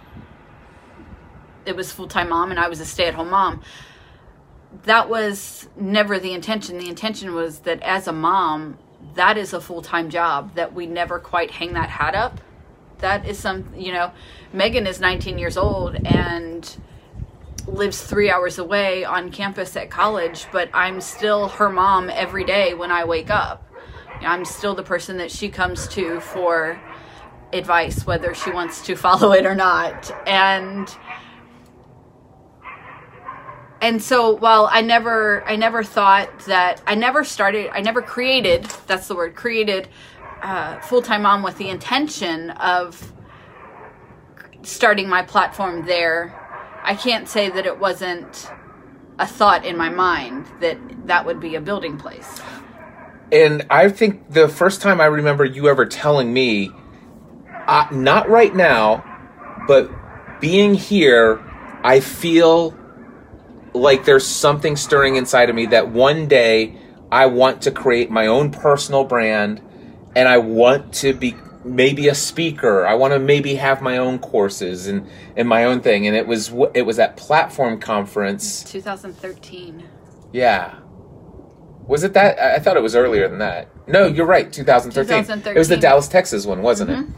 [1.64, 3.60] it was full time mom and I was a stay at home mom.
[4.84, 6.78] That was never the intention.
[6.78, 8.78] The intention was that as a mom,
[9.14, 10.54] that is a full time job.
[10.54, 12.40] That we never quite hang that hat up.
[12.98, 14.12] That is some, you know,
[14.52, 16.76] Megan is 19 years old and
[17.66, 22.74] lives three hours away on campus at college, but I'm still her mom every day
[22.74, 23.64] when I wake up.
[24.20, 26.80] I'm still the person that she comes to for
[27.52, 30.10] advice, whether she wants to follow it or not.
[30.26, 30.88] And
[33.80, 38.64] and so while I never I never thought that I never started I never created
[38.88, 39.88] that's the word created
[40.42, 43.12] uh, full time mom with the intention of
[44.62, 46.34] starting my platform there
[46.88, 48.50] I can't say that it wasn't
[49.18, 52.40] a thought in my mind that that would be a building place.
[53.30, 56.70] And I think the first time I remember you ever telling me,
[57.66, 59.04] uh, not right now,
[59.66, 59.90] but
[60.40, 61.44] being here,
[61.82, 62.74] I feel
[63.74, 66.78] like there's something stirring inside of me that one day
[67.12, 69.60] I want to create my own personal brand
[70.16, 72.86] and I want to be maybe a speaker.
[72.86, 76.06] I want to maybe have my own courses and and my own thing.
[76.06, 78.64] And it was it was at Platform Conference.
[78.64, 79.88] 2013.
[80.32, 80.78] Yeah.
[81.86, 82.38] Was it that?
[82.38, 83.68] I thought it was earlier than that.
[83.88, 84.52] No, you're right.
[84.52, 85.46] 2013.
[85.46, 86.98] It was the Dallas, Texas one, wasn't it?
[86.98, 87.12] Mm-hmm.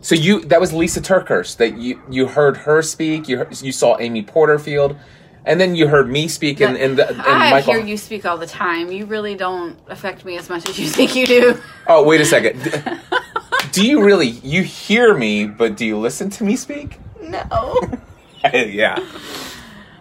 [0.00, 3.28] So you that was Lysa TerKeurst that you you heard her speak.
[3.28, 4.96] You you saw Amy Porterfield,
[5.44, 7.74] and then you heard me speak and and, the, and I Michael.
[7.74, 8.90] hear you speak all the time.
[8.92, 11.60] You really don't affect me as much as you think you do.
[11.86, 12.60] Oh wait a second.
[13.72, 16.98] Do you really you hear me, but do you listen to me speak?
[17.20, 17.80] No.
[18.54, 18.98] yeah,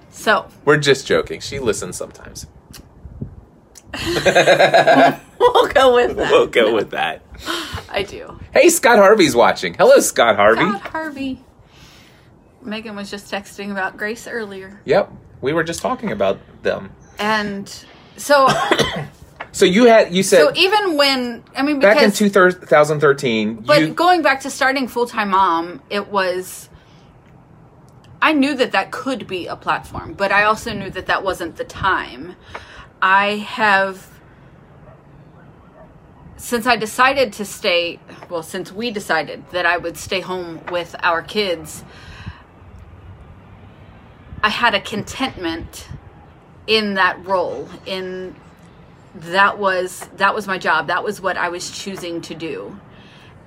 [0.09, 1.39] So we're just joking.
[1.41, 2.47] She listens sometimes.
[3.93, 6.31] we'll go with that.
[6.31, 7.21] We'll go with that.
[7.89, 8.39] I do.
[8.53, 9.73] Hey, Scott Harvey's watching.
[9.73, 10.61] Hello, Scott Harvey.
[10.61, 11.43] God, Harvey.
[12.61, 14.81] Megan was just texting about Grace earlier.
[14.85, 16.91] Yep, we were just talking about them.
[17.19, 17.67] And
[18.17, 18.47] so
[19.57, 23.93] So you had you said so even when I mean back in 2013, but you
[23.93, 26.69] going back to starting full-time mom, it was
[28.21, 31.55] I knew that that could be a platform, but I also knew that that wasn't
[31.55, 32.35] the time.
[33.01, 34.07] I have
[36.37, 40.95] since I decided to stay, well, since we decided that I would stay home with
[41.01, 41.83] our kids,
[44.47, 45.89] I had a contentment
[46.67, 48.33] in that role in
[49.13, 50.87] that was that was my job.
[50.87, 52.79] That was what i was choosing to do.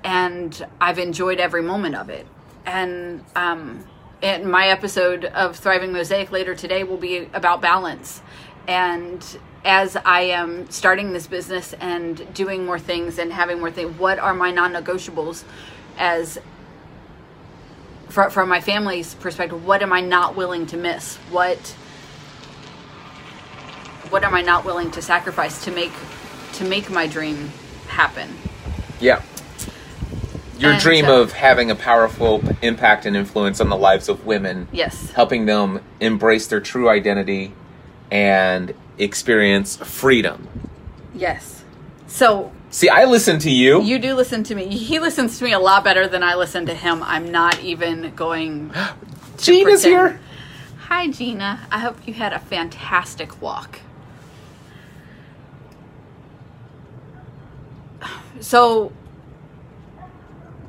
[0.05, 2.27] And i've enjoyed every moment of it.
[2.67, 3.83] And um
[4.23, 8.21] and my episode of thriving mosaic later today will be about balance.
[8.69, 9.25] And
[9.65, 14.19] as i am starting this business and doing more things and having more things what
[14.19, 15.45] are my non-negotiables
[15.97, 16.39] as
[18.11, 21.59] from, from my family's perspective what am i not willing to miss what
[24.11, 25.93] what am I not willing to sacrifice to make
[26.55, 27.51] to make my dream
[27.87, 28.29] happen?
[28.99, 29.23] yeah.
[30.59, 34.27] Your And, dream uh, of having a powerful impact and influence on the lives of
[34.27, 35.13] women, Yes.
[35.13, 37.53] helping them embrace their true identity
[38.11, 40.49] and experience freedom.
[41.15, 41.63] Yes.
[42.09, 43.83] So See, I listen to you.
[43.83, 44.69] you do listen to me.
[44.69, 47.03] He listens to me a lot better than I listen to him.
[47.03, 48.71] I'm not even going
[49.39, 50.13] to Gina's pretend.
[50.13, 50.21] here.
[50.87, 51.67] Hi Gina.
[51.71, 53.81] I hope you had a fantastic walk.
[58.39, 58.93] So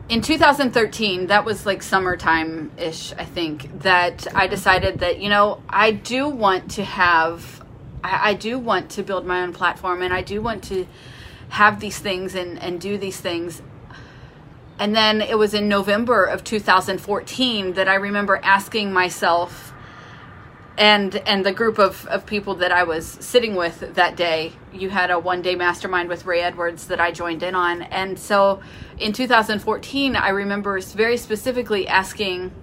[0.10, 5.62] in 2013, that was like summertime ish, I think, that I decided that, you know,
[5.70, 7.64] I do want to have,
[8.04, 10.86] I, I do want to build my own platform and I do want to
[11.52, 13.62] have these things and, and do these things.
[14.80, 19.74] And then it was in November of 2014 that I remember asking myself,
[20.78, 24.90] and and the group of, of people that I was sitting with that day, you
[24.90, 27.82] had a one day mastermind with Ray Edwards that I joined in on.
[27.82, 28.62] And so
[28.98, 32.54] in 2014, I remember very specifically asking,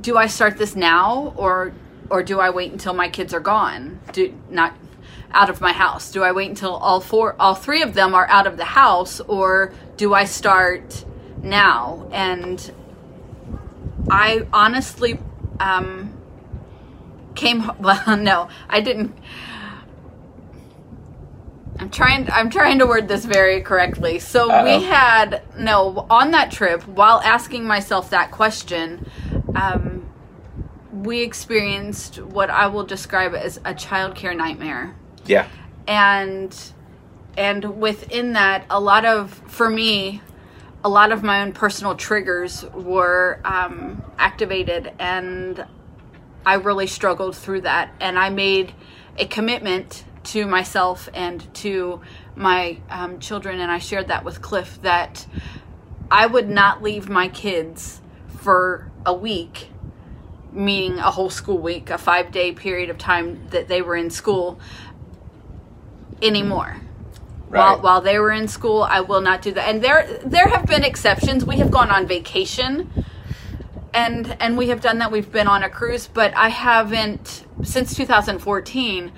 [0.00, 1.72] do I start this now or
[2.10, 4.00] or do I wait until my kids are gone?
[4.12, 4.74] Do not
[5.34, 6.10] out of my house?
[6.10, 9.20] Do I wait until all four all three of them are out of the house
[9.20, 11.04] or do I start
[11.42, 12.08] now?
[12.12, 12.72] And
[14.10, 15.18] I honestly
[15.60, 16.18] um,
[17.34, 17.70] came.
[17.80, 19.16] Well, no, I didn't.
[21.78, 22.30] I'm trying.
[22.30, 24.18] I'm trying to word this very correctly.
[24.18, 24.64] So Uh-oh.
[24.64, 26.86] we had no on that trip.
[26.86, 29.10] While asking myself that question,
[29.56, 30.08] um,
[30.92, 34.94] we experienced what I will describe as a childcare nightmare
[35.26, 35.46] Yeah.
[35.86, 36.56] and
[37.36, 40.20] and within that a lot of for me
[40.84, 45.64] a lot of my own personal triggers were um, activated and
[46.44, 48.74] i really struggled through that and i made
[49.16, 52.00] a commitment to myself and to
[52.36, 55.26] my um, children and i shared that with cliff that
[56.10, 58.00] i would not leave my kids
[58.38, 59.68] for a week
[60.52, 64.10] meaning a whole school week a five day period of time that they were in
[64.10, 64.58] school
[66.22, 66.78] anymore.
[67.48, 69.68] While, while they were in school, I will not do that.
[69.68, 71.44] And there there have been exceptions.
[71.44, 72.90] We have gone on vacation,
[73.92, 75.12] and and we have done that.
[75.12, 79.12] We've been on a cruise, but I haven't since 2014.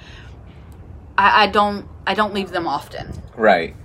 [1.16, 3.76] I, I don't I don't leave them often Right.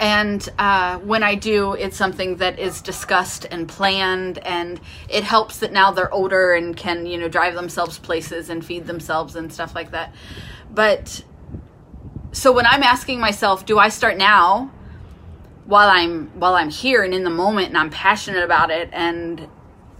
[0.00, 5.58] and uh, when I do, it's something that is discussed and planned, and it helps
[5.58, 9.52] that now they're older and can you know drive themselves places and feed themselves and
[9.52, 10.14] stuff like that.
[10.72, 11.24] But
[12.32, 14.70] so when I'm asking myself, do I start now
[15.66, 19.48] while I'm while I'm here and in the moment and I'm passionate about it, and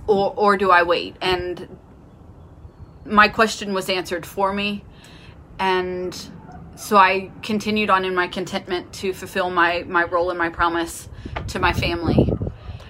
[0.07, 1.17] or or do I wait?
[1.21, 1.79] And
[3.05, 4.85] my question was answered for me,
[5.59, 6.15] and
[6.77, 11.09] so I continued on in my contentment to fulfill my my role and my promise
[11.49, 12.33] to my family.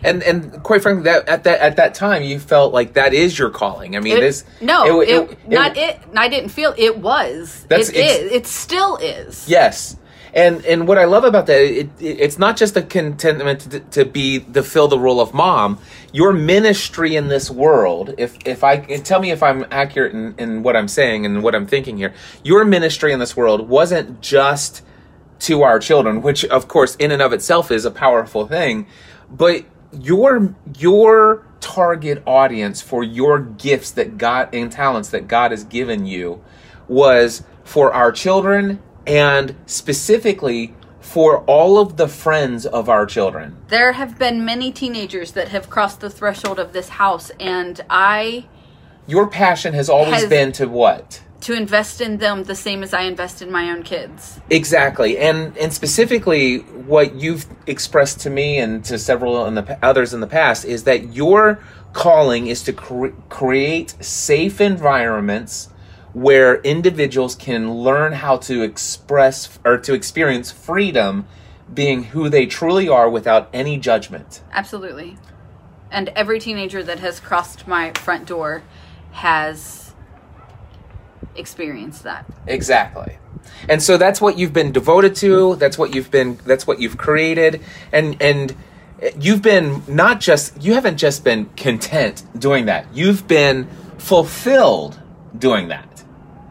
[0.05, 3.39] And and quite frankly, that at that at that time, you felt like that is
[3.39, 3.97] your calling.
[3.97, 5.99] I mean, It- it is no, it, it- it- not it.
[6.17, 7.67] I didn't feel it was.
[7.69, 7.97] That's it.
[8.33, 9.49] It still is.
[9.49, 9.97] Yes.
[10.35, 13.81] And and what I love about that, it, it, it's not just a contentment to,
[13.81, 15.79] to be to fill the role of mom.
[16.13, 20.63] Your ministry in this world, if if I tell me if I'm accurate in, in
[20.63, 22.13] what I'm saying and what I'm thinking here,
[22.45, 24.83] your ministry in this world wasn't just
[25.41, 28.87] to our children, which of course in and of itself is a powerful thing,
[29.31, 35.65] but your your target audience for your gifts that God and talents that God has
[35.65, 36.43] given you
[36.87, 43.57] was for our children and specifically for all of the friends of our children.
[43.69, 48.47] There have been many teenagers that have crossed the threshold of this house, and I
[49.07, 51.23] Your passion has always Has- been to what?
[51.41, 54.41] To invest in them the same as I invest in my own kids.
[54.51, 60.13] Exactly, and and specifically, what you've expressed to me and to several in the others
[60.13, 65.69] in the past is that your calling is to cre- create safe environments
[66.13, 71.27] where individuals can learn how to express or to experience freedom,
[71.73, 74.43] being who they truly are without any judgment.
[74.53, 75.17] Absolutely.
[75.91, 78.63] And every teenager that has crossed my front door
[79.13, 79.88] has
[81.39, 82.27] experienced that.
[82.47, 83.19] Exactly.
[83.69, 86.99] And so that's what you've been devoted to, that's what you've been that's what you've
[86.99, 88.55] created and and
[89.19, 92.87] you've been not just you haven't just been content doing that.
[92.95, 95.01] You've been fulfilled
[95.37, 95.98] doing that.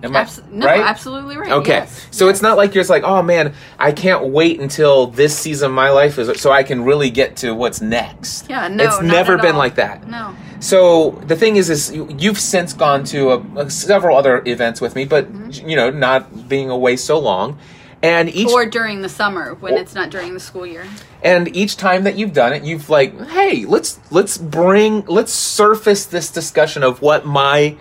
[0.04, 0.82] Am I no, right?
[0.82, 1.52] absolutely right.
[1.52, 1.72] Okay.
[1.80, 2.08] yes.
[2.12, 5.68] So it's not like you're just like, "Oh man, I can't wait until this season
[5.72, 9.02] of my life is so I can really get to what's next." Yeah, no, It's
[9.02, 9.58] never been all.
[9.60, 10.08] like that.
[10.08, 10.36] No.
[10.60, 14.82] So the thing is, is you- you've since gone to a, a- several other events
[14.82, 15.68] with me, but Mm-hmm.
[15.70, 17.58] you know, not being away so long,
[18.04, 20.86] and each Or during the summer when Or- it's not during the school year.
[21.24, 26.06] and each time that you've done it, you've like, hey, let's let's bring let's surface
[26.06, 27.76] this discussion of what my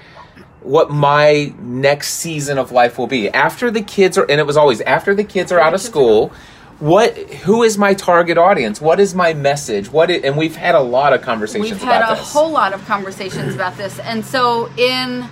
[0.66, 4.56] what my next season of life will be after the kids are, and it was
[4.56, 6.32] always after the kids are out of school.
[6.78, 7.16] What?
[7.16, 8.80] Who is my target audience?
[8.80, 9.90] What is my message?
[9.90, 10.10] What?
[10.10, 12.32] and we've had a lot of conversations We've had about a this.
[12.32, 13.98] whole lot of conversations about this.
[13.98, 15.26] And so in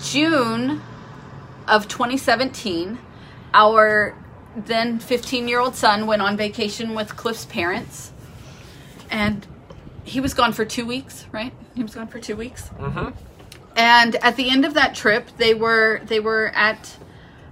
[0.00, 0.82] June
[1.66, 2.98] of 2017,
[3.54, 4.14] our
[4.54, 8.12] then 15 year old son went on vacation with Cliff's parents.
[9.10, 9.46] And
[10.04, 11.52] he was gone for two weeks, right?
[11.74, 12.68] He was gone for two weeks.
[12.78, 13.10] Mm-hmm.
[13.76, 16.96] And at the end of that trip, they were they were at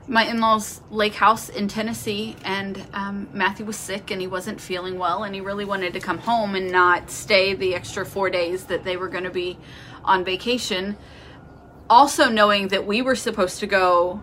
[0.07, 4.99] my in-laws lake house in tennessee and um, matthew was sick and he wasn't feeling
[4.99, 8.65] well and he really wanted to come home and not stay the extra four days
[8.65, 9.57] that they were going to be
[10.05, 10.97] on vacation.
[11.89, 14.21] Also knowing that we were supposed to go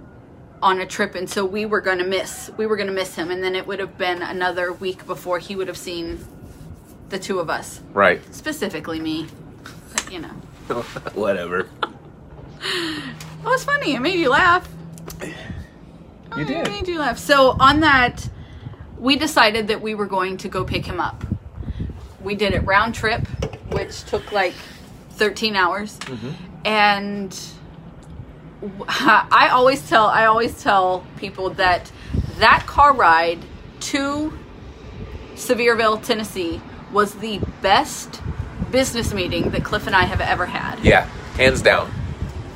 [0.61, 3.13] on a trip and so we were going to miss we were going to miss
[3.13, 6.19] him and then it would have been another week before he would have seen
[7.09, 7.81] the two of us.
[7.93, 8.21] Right?
[8.33, 9.27] specifically me
[9.93, 10.31] but you know
[11.13, 11.69] Whatever.
[12.59, 14.67] That was funny it made you laugh
[16.35, 16.67] You did.
[16.67, 17.17] It made you laugh.
[17.17, 18.27] So on that,
[18.99, 21.23] we decided that we were going to go pick him up.
[22.21, 23.25] We did it round trip,
[23.71, 24.53] which took like
[25.11, 26.31] 13 hours, mm-hmm.
[26.65, 27.39] and
[28.87, 31.91] I always tell I always tell people that
[32.39, 33.39] that car ride
[33.79, 34.37] to
[35.35, 36.59] Sevierville, Tennessee,
[36.91, 38.21] was the best
[38.71, 40.79] business meeting that Cliff and I have ever had.
[40.83, 41.91] Yeah, hands down.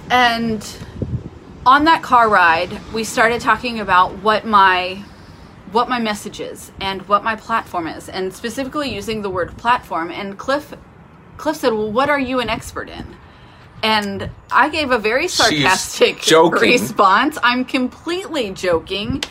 [0.10, 0.66] And
[1.66, 5.04] on that car ride, we started talking about what my
[5.72, 10.12] what my message is and what my platform is, and specifically using the word platform.
[10.12, 10.74] And Cliff
[11.38, 13.16] Cliff said, "Well, what are you an expert in?"
[13.84, 16.24] And I gave a very sarcastic
[16.62, 17.38] response.
[17.42, 19.24] I'm completely joking.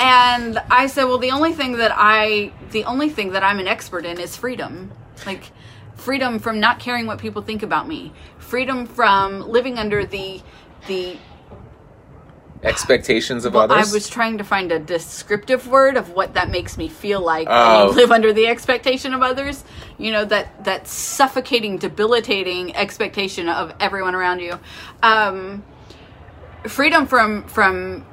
[0.00, 3.68] And I said, "Well, the only thing that I the only thing that I'm an
[3.68, 4.90] expert in is freedom."
[5.26, 5.52] Like
[5.94, 8.12] freedom from not caring what people think about me.
[8.38, 10.42] Freedom from living under the
[10.86, 11.16] the
[12.64, 13.90] Expectations of well, others.
[13.90, 17.46] I was trying to find a descriptive word of what that makes me feel like
[17.46, 17.92] when Oh.
[17.94, 19.64] live under the expectation of others.
[19.98, 24.58] You know that that suffocating, debilitating expectation of everyone around you.
[25.02, 25.62] Um,
[26.66, 28.06] freedom from from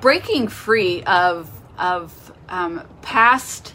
[0.00, 3.74] breaking free of of um, past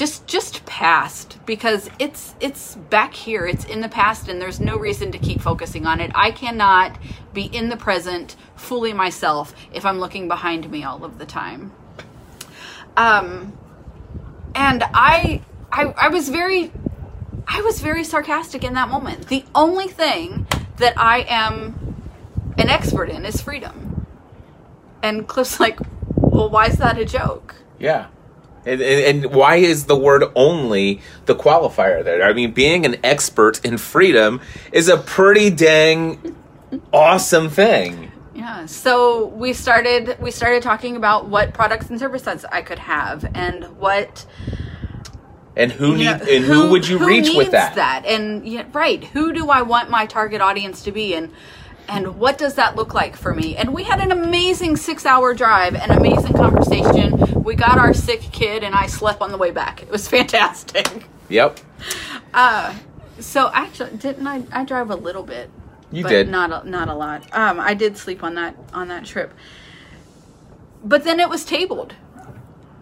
[0.00, 3.46] just just past because it's it's back here.
[3.46, 6.10] It's in the past and there's no reason to keep focusing on it.
[6.14, 6.98] I cannot
[7.34, 11.72] be in the present fully myself if i'm looking behind me all of the time.
[12.96, 13.52] Um
[14.54, 16.72] and i i i was very
[17.46, 19.28] i was very sarcastic in that moment.
[19.28, 20.46] The only thing
[20.78, 21.94] that i am
[22.56, 24.06] an expert in is freedom.
[25.02, 25.78] And cliff's like
[26.16, 27.56] well, why is that a joke?
[27.78, 28.06] Yeah.
[28.66, 32.22] And, and, and why is the word only the qualifier there?
[32.22, 34.40] I mean, being an expert in freedom
[34.70, 36.36] is a pretty dang
[36.92, 38.12] awesome thing.
[38.34, 38.66] Yeah.
[38.66, 43.64] So we started we started talking about what products and services I could have and
[43.78, 44.24] what
[45.56, 48.04] And who need know, and who, would you reach with needs that?
[48.06, 51.32] And yeah, right, who do I want my target audience to be and
[51.88, 53.56] and what does that look like for me?
[53.56, 57.42] And we had an amazing 6-hour drive, an amazing conversation.
[57.42, 59.82] We got our sick kid and I slept on the way back.
[59.82, 61.04] It was fantastic.
[61.28, 61.60] Yep.
[62.34, 62.74] Uh,
[63.18, 64.44] So actually, didn't I?
[64.52, 65.50] I drive a little bit.
[65.92, 66.28] You but did.
[66.28, 67.26] not a, not a lot.
[67.36, 69.32] Um, I did sleep on that on that trip.
[70.82, 71.94] But then it was tabled.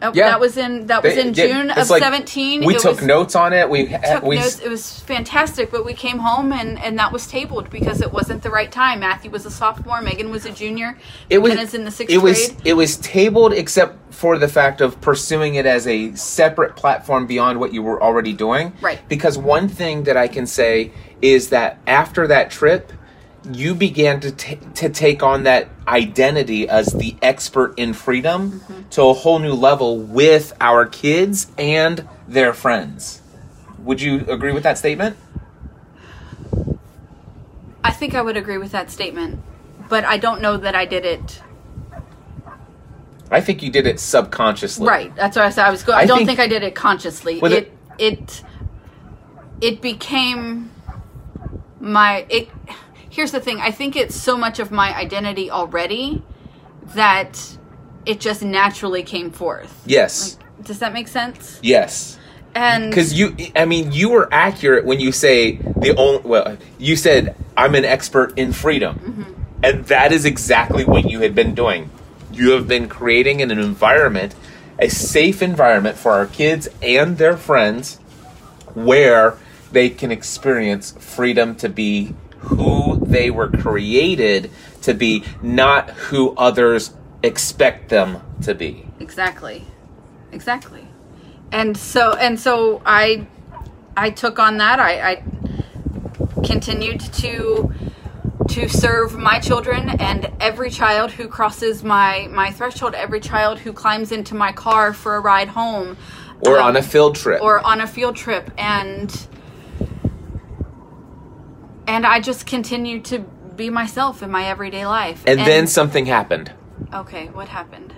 [0.01, 0.29] Uh, Yeah.
[0.31, 2.65] that was in that was They- in June of like, seventeen.
[2.65, 3.69] We It took was- notes on it.
[3.69, 4.61] We Took we notes.
[4.61, 8.43] It was fantastic, but we came home and, and that was tabled because it wasn't
[8.43, 9.01] the right time.
[9.01, 10.97] Matthew was a sophomore, Megan was a junior.
[11.29, 12.61] it was McKenna's in the sixth it was grade.
[12.65, 17.59] it was tabled except for the fact of pursuing it as a separate platform beyond
[17.59, 18.99] what you were already doing Right.
[19.09, 20.91] because one thing that i can say
[21.23, 22.93] is that after that trip
[23.53, 28.89] you began to ta to take on that identity as the expert in freedom Mm-hmm.
[28.91, 33.23] to a whole new level with our kids and their friends
[33.79, 35.17] would you agree with that statement
[37.85, 39.41] I think I would agree with that statement,
[39.89, 41.43] but I don't know that I did it
[43.31, 45.15] i think you did it subconsciously Right.
[45.15, 45.67] That's what I said.
[45.67, 45.83] I was.
[45.83, 47.39] Go- I, I don't think- think, I did it consciously.
[47.41, 48.43] Well, it, it
[49.61, 50.71] it became
[51.79, 52.49] my it.
[53.19, 53.59] Here's the thing.
[53.61, 56.23] I think it's so much of my identity already
[56.95, 57.59] that
[58.07, 59.83] it just naturally came forth.
[59.85, 61.59] yes Does that make sense?
[61.61, 62.17] yes
[62.55, 66.95] And because you i mean you were accurate when you say the only well you
[66.95, 69.33] said i'm an expert in freedom Mm-hmm.
[69.65, 71.91] and that is exactly what you had been doing
[72.33, 74.37] you have been creating an environment
[74.79, 77.97] a safe environment for our kids and their friends
[78.75, 79.37] where
[79.73, 84.51] they can experience freedom to be who they were created
[84.83, 89.65] to be not who others expect them to be Exactly.
[90.33, 90.87] Exactly.
[91.53, 93.27] And so and so I
[93.97, 94.79] I took on that.
[94.81, 95.23] I, I
[96.45, 97.73] continued to
[98.49, 103.73] to serve my children and every child who crosses my my threshold, every child who
[103.73, 105.97] climbs into my car for a ride home
[106.43, 109.27] or um, on a field trip or on a field trip and
[111.89, 113.19] and I just continued to
[113.57, 115.25] be myself in my everyday life.
[115.27, 116.53] and then something happened
[116.95, 117.93] Okay, what happened?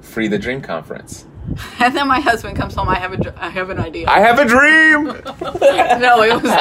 [0.00, 1.26] free the dream conference
[1.78, 2.88] And then my husband comes home.
[2.88, 4.06] I have a, I have an idea.
[4.08, 5.04] I have a dream.
[6.00, 6.52] no, it was,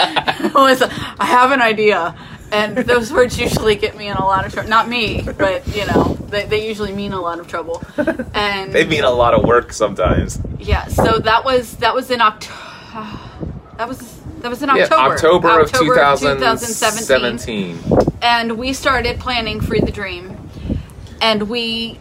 [0.45, 0.81] it was.
[0.81, 2.13] I have an idea,
[2.51, 4.69] and those words usually get me in a lot of trouble.
[4.69, 7.81] Not me, but you know, they, they usually mean a lot of trouble.
[8.33, 10.39] And they mean a lot of work sometimes.
[10.59, 12.59] yeah, so that was that was in October.
[13.77, 14.95] That was that was in October.
[14.95, 15.49] Yeah, October.
[15.49, 17.77] October, of 2017.
[17.77, 18.17] 2017.
[18.21, 20.37] and we started planning Free the Dream,
[21.21, 21.97] and we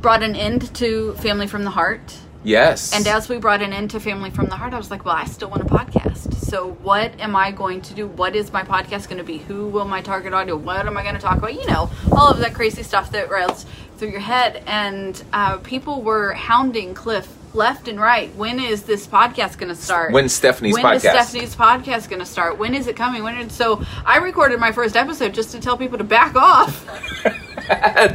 [0.00, 2.18] brought an end to Family from the Heart.
[2.44, 2.92] Yes.
[2.92, 5.14] And as we brought an end to Family from the Heart, I was like, well,
[5.14, 6.34] I still want a podcast.
[6.34, 8.08] So what am I going to do?
[8.08, 9.38] What is my podcast going to be?
[9.38, 10.60] Who will my target audience?
[10.60, 11.54] What am I going to talk about?
[11.54, 13.64] You know, all of that crazy stuff that runs
[13.96, 14.64] through your head.
[14.66, 18.34] And uh, people were hounding Cliff left and right.
[18.34, 20.12] When is this podcast going to start?
[20.12, 20.88] When's Stephanie's when podcast?
[20.88, 22.58] When is Stephanie's podcast going to start?
[22.58, 23.22] When is it coming?
[23.22, 23.36] When?
[23.36, 26.86] Is, so I recorded my first episode just to tell people to back off.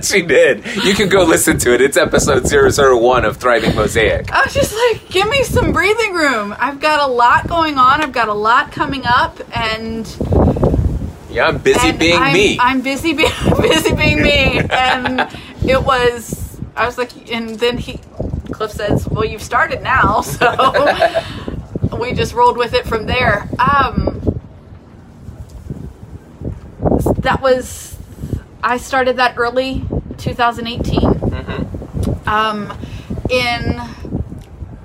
[0.03, 0.65] she did.
[0.83, 1.81] You can go listen to it.
[1.81, 4.31] It's episode 001 of Thriving Mosaic.
[4.31, 6.55] I was just like, give me some breathing room.
[6.59, 8.01] I've got a lot going on.
[8.01, 10.07] I've got a lot coming up, and,
[11.29, 12.57] Yeah, I'm busy being I'm, me.
[12.59, 13.31] I'm busy being
[13.61, 15.27] busy being me, and
[15.65, 16.59] it was.
[16.75, 17.99] I was like, and then he,
[18.57, 21.23] Cliff says, "Well, you've started now," so
[21.99, 23.47] we just rolled with it from there.
[23.59, 24.41] Um,
[27.19, 27.97] that was,
[28.63, 29.85] I started that early,
[30.17, 31.27] 2018.
[32.25, 32.75] Um,
[33.29, 33.79] in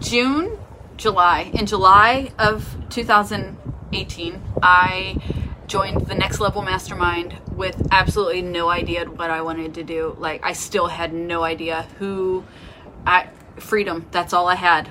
[0.01, 0.59] June,
[0.99, 5.17] July, in July of 2018, I
[5.67, 10.15] joined the Next Level Mastermind with absolutely no idea what I wanted to do.
[10.19, 12.45] Like, I still had no idea who
[13.07, 14.07] I freedom.
[14.11, 14.89] That's all I had.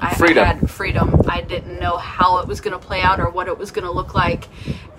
[0.00, 0.42] I, Freedom.
[0.42, 1.20] I had freedom.
[1.28, 3.84] I didn't know how it was going to play out or what it was going
[3.84, 4.48] to look like.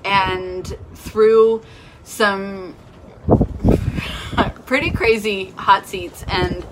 [0.06, 1.62] And through
[2.04, 2.76] some
[4.66, 6.66] pretty crazy hot seats and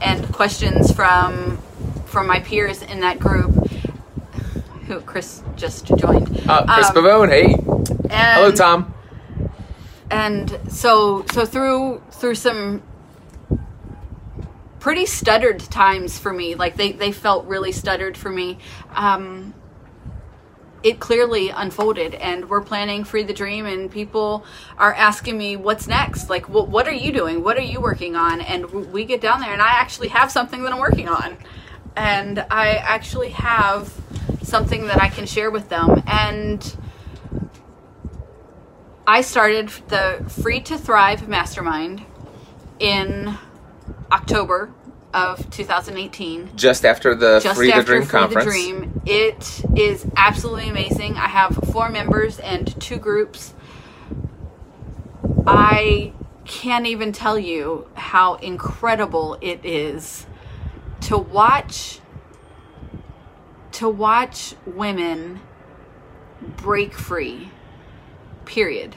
[0.00, 1.58] and questions from
[2.06, 3.52] from my peers in that group
[4.86, 6.28] who Chris just joined.
[6.48, 7.44] Uh, Chris Um, Pavone, hey.
[8.10, 8.94] and, Hello, Tom.
[10.10, 12.82] And so so through through some
[14.82, 16.56] pretty stuttered times for me.
[16.56, 18.58] Like they they felt really stuttered for me.
[18.96, 19.54] Um,
[20.82, 24.44] it clearly unfolded and we're planning free the dream and people
[24.76, 26.28] are asking me what's next?
[26.28, 27.44] Like what, what are you doing?
[27.44, 28.40] What are you working on?
[28.40, 31.38] And we get down there and i actually have something that i'm working on.
[31.96, 33.94] And i actually have
[34.42, 36.02] something that i can share with them.
[36.08, 36.76] And
[39.06, 42.04] i started the free to thrive mastermind
[42.80, 43.38] in
[44.12, 44.70] october
[45.14, 48.44] of 2018 Just after the just Free the after Dream Free conference.
[48.46, 49.02] the Dream.
[49.04, 51.16] It is absolutely amazing.
[51.16, 53.52] I have four members and two groups.
[55.46, 56.12] I
[56.44, 60.26] can't even tell you how incredible it is
[61.02, 62.00] to watch
[63.72, 65.40] to watch women
[66.40, 67.50] break free.
[68.44, 68.96] Period.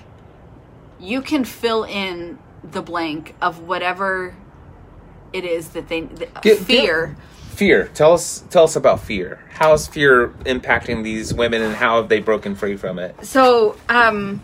[1.00, 4.36] You can fill in the blank of whatever
[5.36, 7.16] it is that they the, Get- get- fear.
[7.56, 7.88] Fear.
[7.94, 9.40] Tell us tell us about fear.
[9.52, 13.16] How is fear impacting these women and how have they broken free from it?
[13.26, 14.42] So, um,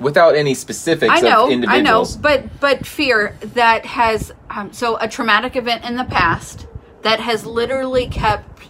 [0.00, 2.16] Without any specifics I know, of I know, individuals.
[2.18, 6.66] but but fear that has um, so a traumatic event in the past
[7.02, 8.68] that has literally kept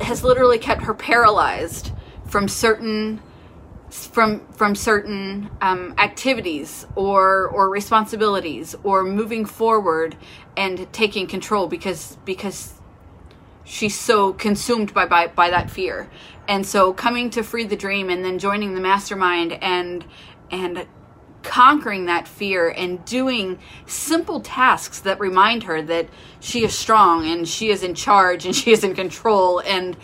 [0.00, 1.92] has literally kept her paralyzed
[2.26, 3.20] from certain
[3.94, 10.16] from from certain um, activities or or responsibilities or moving forward
[10.56, 12.74] and taking control because because
[13.64, 16.10] she's so consumed by, by by that fear.
[16.48, 20.04] And so coming to free the dream and then joining the mastermind and
[20.50, 20.86] and
[21.44, 26.08] conquering that fear and doing simple tasks that remind her that
[26.40, 29.96] she is strong and she is in charge and she is in control and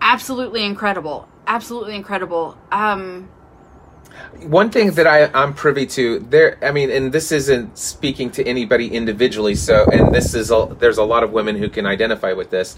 [0.00, 3.28] absolutely incredible absolutely incredible um
[4.46, 8.44] One thing that I, I'm privy to there, I mean, and this isn't speaking to
[8.46, 9.54] anybody individually.
[9.56, 12.76] So, and this is a, there's a lot of women who can identify with this.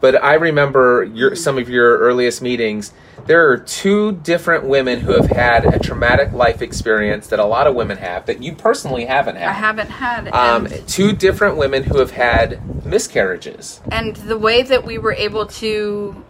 [0.00, 2.92] But I remember your some of your earliest meetings.
[3.26, 7.66] There are two different women who have had a traumatic life experience that a lot
[7.66, 9.48] of women have that you personally haven't had.
[9.48, 13.80] i haven't had Um, two different women who have had miscarriages.
[13.90, 16.24] and the way that we were able to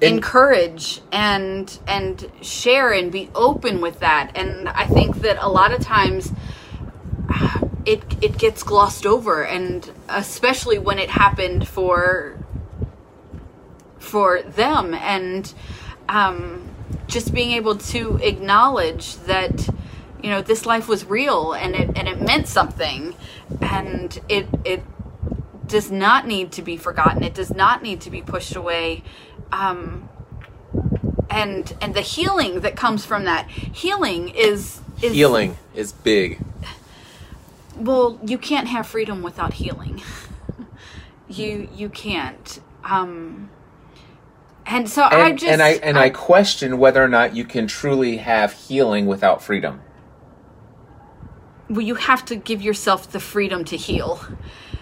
[0.00, 5.72] encourage and and share and be open with that and i think that a lot
[5.72, 6.32] of times
[7.86, 12.36] it it gets glossed over and especially when it happened for
[13.98, 15.54] for them and
[16.10, 16.68] um
[17.06, 19.66] just being able to acknowledge that
[20.22, 23.14] you know this life was real and it and it meant something
[23.62, 24.82] and it it
[25.66, 27.22] does not need to be forgotten.
[27.22, 29.02] It does not need to be pushed away.
[29.52, 30.08] Um,
[31.30, 36.40] and and the healing that comes from that healing is is Healing is big.
[37.76, 40.02] Well, you can't have freedom without healing.
[41.28, 42.60] you you can't.
[42.84, 43.50] Um,
[44.64, 48.16] and so I just and I and I question whether or not you can truly
[48.16, 49.80] have healing without freedom.
[51.68, 54.20] well, you have to give yourself the freedom to heal,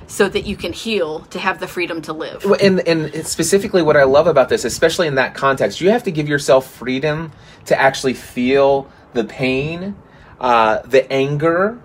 [0.07, 2.45] so that you can heal to have the freedom to live.
[2.61, 6.11] And and specifically, what I love about this, especially in that context, you have to
[6.13, 7.33] give yourself freedom
[7.67, 9.97] to actually feel the pain,
[10.41, 11.79] uh, the anger,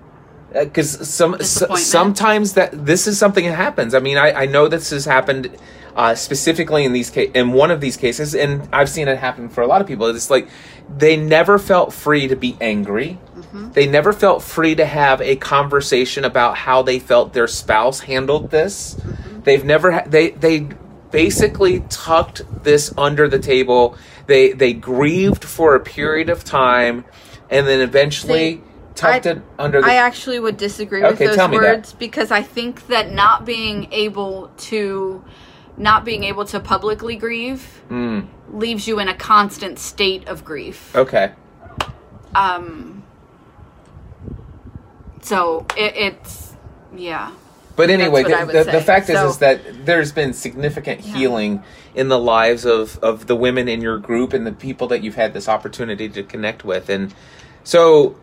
[0.53, 3.93] Uh, because some sometimes that this is something that happens.
[3.93, 5.55] I mean, I, I know this has happened
[5.95, 9.49] uh, specifically in these ca- in one of these cases, and I've seen it happen
[9.49, 10.07] for a lot of people.
[10.07, 10.49] It's like
[10.97, 13.19] they never felt free to be angry.
[13.35, 13.73] Mm-hmm.
[13.73, 18.49] They never felt free to have a conversation about how they felt their spouse handled
[18.49, 18.95] this.
[18.95, 19.41] Mm-hmm.
[19.41, 20.69] They've never ha- they they
[21.11, 23.97] basically tucked this under the table.
[24.25, 27.05] They they grieved for a period of time,
[27.51, 28.63] and then eventually See,
[28.95, 29.87] tucked I- it under the.
[29.87, 31.51] I actually would disagree with those me that.
[31.51, 35.23] words because I think that not being able to
[35.77, 40.93] not being able to publicly grieve Mm, leaves you in a constant state of grief.
[40.95, 41.31] okay.
[42.35, 43.03] Um
[45.21, 46.53] so it, it's
[46.95, 47.31] yeah.
[47.75, 51.63] But anyway, the, the, the fact is, So- is that there's been significant healing
[51.95, 55.15] in the lives of, of the women in your group and the people that you've
[55.15, 57.13] had this opportunity to connect with, and
[57.63, 58.15] so.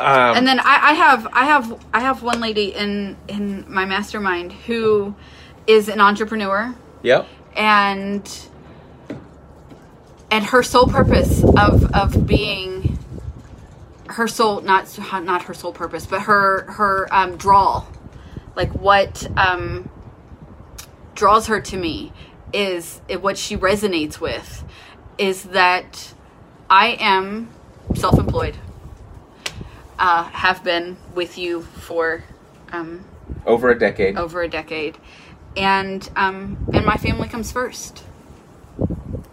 [0.00, 3.84] Um, and then I, I have I have I have one lady in in my
[3.84, 5.14] mastermind who
[5.66, 7.26] is an entrepreneur yep.
[7.56, 8.48] and
[10.30, 12.98] and her sole purpose of of being
[14.06, 17.84] her soul not not her sole purpose but her her um draw
[18.54, 19.88] like what um
[21.14, 22.12] draws her to me
[22.52, 24.64] is it, what she resonates with
[25.18, 26.14] is that
[26.70, 27.50] I am
[27.94, 28.56] self-employed
[29.98, 32.22] uh, have been with you for
[32.72, 33.04] um,
[33.46, 34.16] Over a decade.
[34.16, 34.98] over a decade,
[35.56, 38.04] and um, and my family comes first.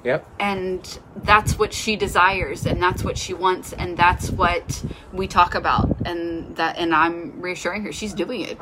[0.03, 0.27] Yep.
[0.39, 5.55] and that's what she desires and that's what she wants and that's what we talk
[5.55, 8.59] about and that and i'm reassuring her she's doing it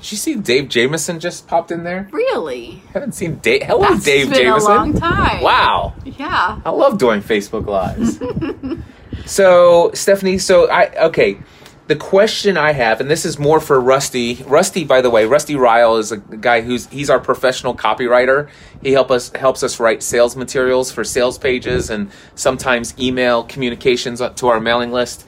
[0.00, 2.08] Did you see Dave Jameson just popped in there?
[2.10, 3.64] really Haven't seen Dave.
[3.64, 4.74] Hello, That's Dave been a Jameson.
[4.74, 5.42] long time.
[5.42, 5.92] Wow.
[6.06, 8.18] yeah I love doing Facebook Lives.
[9.28, 11.38] so, Stephanie, so I okay.
[11.86, 14.44] The question I have, and this is more for Rusty.
[14.46, 18.50] Rusty, by the way, Rusty Ryle is a guy who's he's our professional copywriter.
[18.82, 24.20] He help us helps us write sales materials for sales pages and sometimes email communications
[24.36, 25.26] to our mailing list.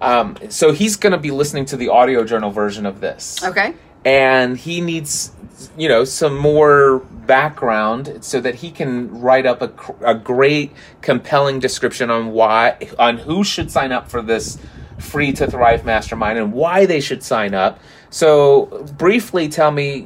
[0.00, 3.74] Um, so he's going to be listening to the audio journal version of this okay
[4.04, 5.32] and he needs
[5.76, 10.72] you know some more background so that he can write up a, a great
[11.02, 14.58] compelling description on why on who should sign up for this
[14.98, 17.78] free to thrive mastermind and why they should sign up.
[18.10, 20.02] So briefly tell me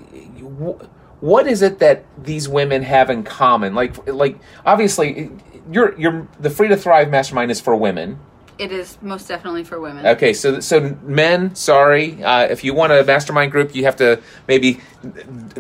[1.21, 3.75] what is it that these women have in common?
[3.75, 5.31] Like like obviously
[5.71, 8.19] you're you're the free to thrive mastermind is for women
[8.59, 12.93] it is most definitely for women Okay, so so men, sorry, uh, if you want
[12.93, 14.81] a mastermind group, you have to maybe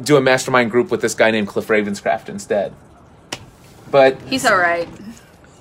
[0.02, 2.72] do a mastermind group with this guy named Cliff Ravenscraft instead.
[3.90, 4.88] But he's all right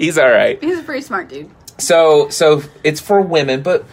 [0.01, 0.61] he's all right.
[0.61, 3.85] he's a pretty smart dude So so it's for women, but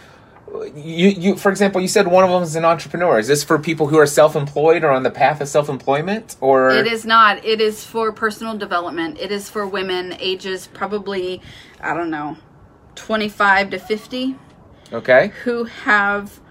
[0.75, 3.19] you you for example, you said one of them is an entrepreneur.
[3.19, 6.87] Is this for people who are self-employed or on the path of self-employment, or it
[6.87, 11.41] is not it is for personal development it is for women ages probably
[11.81, 12.35] i don't know
[12.99, 14.35] 25 to 50
[14.93, 15.31] okay?
[15.43, 16.41] who have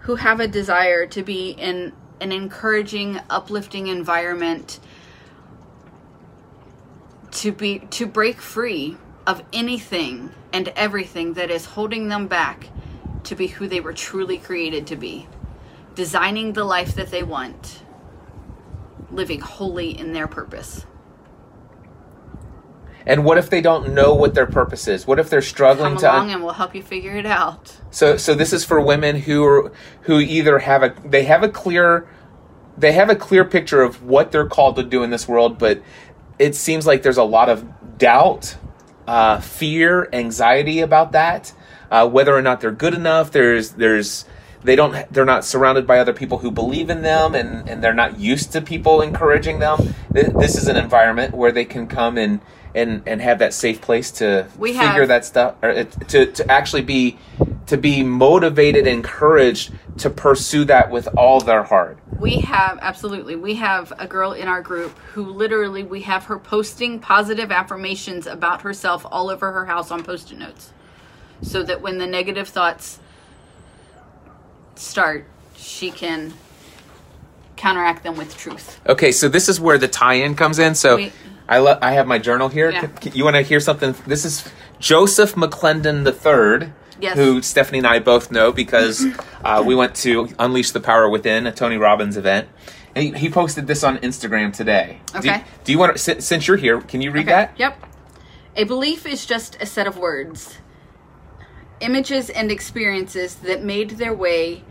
[0.00, 4.80] who have a desire to be in an encouraging uplifting environment
[7.30, 8.96] to be to break free
[9.26, 12.68] of anything and everything that is holding them back
[13.22, 15.26] to be who they were truly created to be.
[15.94, 17.82] Designing the life that they want.
[19.10, 20.84] Living wholly in their purpose
[23.06, 25.06] And what if they don't know what their purpose is?
[25.06, 28.16] What if they're struggling come to along and we'll help you figure it out So
[28.16, 32.08] so this is for women who are, who either have a they have a clear
[32.76, 35.80] they have a clear picture of what they're called to do in this world, but
[36.38, 38.56] it seems like there's a lot of doubt,
[39.06, 41.52] uh, fear, anxiety about that.
[41.90, 44.24] Uh, whether or not they're good enough, there's there's
[44.64, 47.94] they don't they're not surrounded by other people who believe in them and, and they're
[47.94, 49.94] not used to people encouraging them.
[50.10, 52.40] This is an environment where they can come and
[52.74, 56.50] and, and have that safe place to We figure have- that stuff or to to
[56.50, 57.18] actually be
[57.66, 61.96] to be motivated, encouraged to pursue that with all their heart.
[62.18, 63.36] We have absolutely.
[63.36, 68.26] We have a girl in our group who literally we have her posting positive affirmations
[68.26, 70.72] about herself all over her house on post-it notes.
[71.42, 72.98] So that when the negative thoughts
[74.76, 76.34] start, she can
[77.56, 78.80] counteract them with truth.
[78.86, 80.74] Okay, so this is where the tie-in comes in.
[80.74, 81.12] So We-
[81.48, 82.70] I lo- I have my journal here.
[82.70, 82.88] Yeah.
[83.02, 83.94] C- You want to hear something?
[84.06, 87.16] This is Joseph McClendon III, Yes.
[87.16, 89.04] who Stephanie and I both know because
[89.44, 92.48] uh, we went to Unleash the Power Within, a Tony Robbins event.
[92.94, 95.00] And he, he posted this on Instagram today.
[95.14, 95.42] Okay.
[95.64, 97.52] Do, you want to, since you're here, can you read that?
[97.58, 97.76] Yep.
[98.56, 100.58] A belief is just a set of words,
[101.80, 104.62] images, and experiences that made their way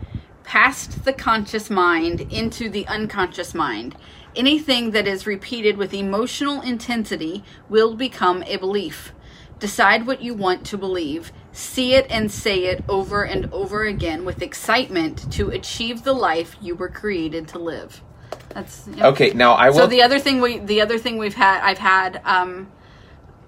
[0.42, 3.94] past the conscious mind into the unconscious mind.
[4.36, 9.12] Anything that is repeated with emotional intensity will become a belief.
[9.60, 11.32] Decide what you want to believe.
[11.52, 16.56] See it and say it over and over again with excitement to achieve the life
[16.60, 18.02] you were created to live.
[18.48, 19.04] That's yep.
[19.12, 19.76] Okay, now I will.
[19.76, 22.70] So the other thing we the other thing we've had I've had um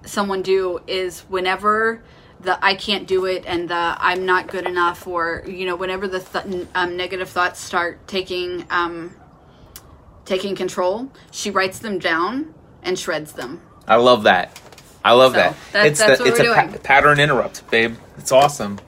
[0.05, 2.01] someone do is whenever
[2.41, 6.07] the I can't do it and the I'm not good enough or you know whenever
[6.07, 9.15] the th- um, negative thoughts start taking um
[10.27, 12.53] taking control, she writes them down
[12.83, 13.61] and shreds them.
[13.87, 14.59] I love that.
[15.03, 15.55] I love So, that.
[15.73, 17.95] that- it's that's the, what it's we're a pa- pattern interrupt, babe.
[18.17, 18.79] It's awesome.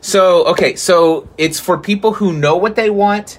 [0.00, 3.38] So okay, so it's for people who know what they want,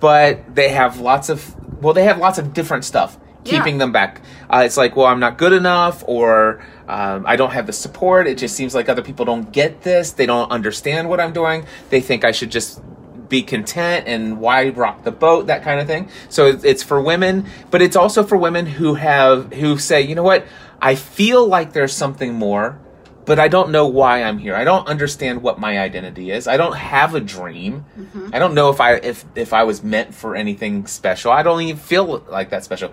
[0.00, 3.58] but they have lots of well, they have lots of different stuff Yeah.
[3.58, 4.20] keeping them back.
[4.50, 8.26] Uh, it's like, well, I'm not good enough, or um, I don't have the support.
[8.26, 10.12] It just seems like other people don't get this.
[10.12, 11.66] They don't understand what I'm doing.
[11.90, 12.80] They think I should just
[13.28, 16.08] be content and why rock the boat that kind of thing.
[16.28, 20.14] So it's- it's for women but it's also for women who have who say you
[20.14, 20.44] know what?
[20.80, 22.78] I feel like there's something more
[23.26, 24.54] but i don't know why i'm here.
[24.56, 26.48] I don't understand what my identity is.
[26.48, 27.84] I don't have a dream.
[27.98, 28.30] Mm-hmm.
[28.32, 31.30] I don't know if i if if i was meant for anything special.
[31.30, 32.90] I don't even feel like that special.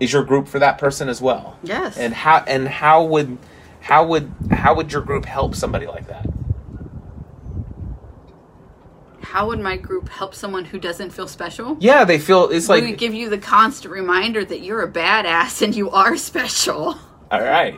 [0.00, 1.56] Is your group for that person as well?
[1.62, 1.96] Yes.
[1.96, 3.38] and how and how would
[3.80, 6.26] how would how would your group help somebody like that
[9.26, 11.76] how would my group help someone who doesn't feel special?
[11.80, 15.62] Yeah, they feel it's like we give you the constant reminder that you're a badass
[15.62, 16.96] and you are special.
[17.30, 17.74] all right.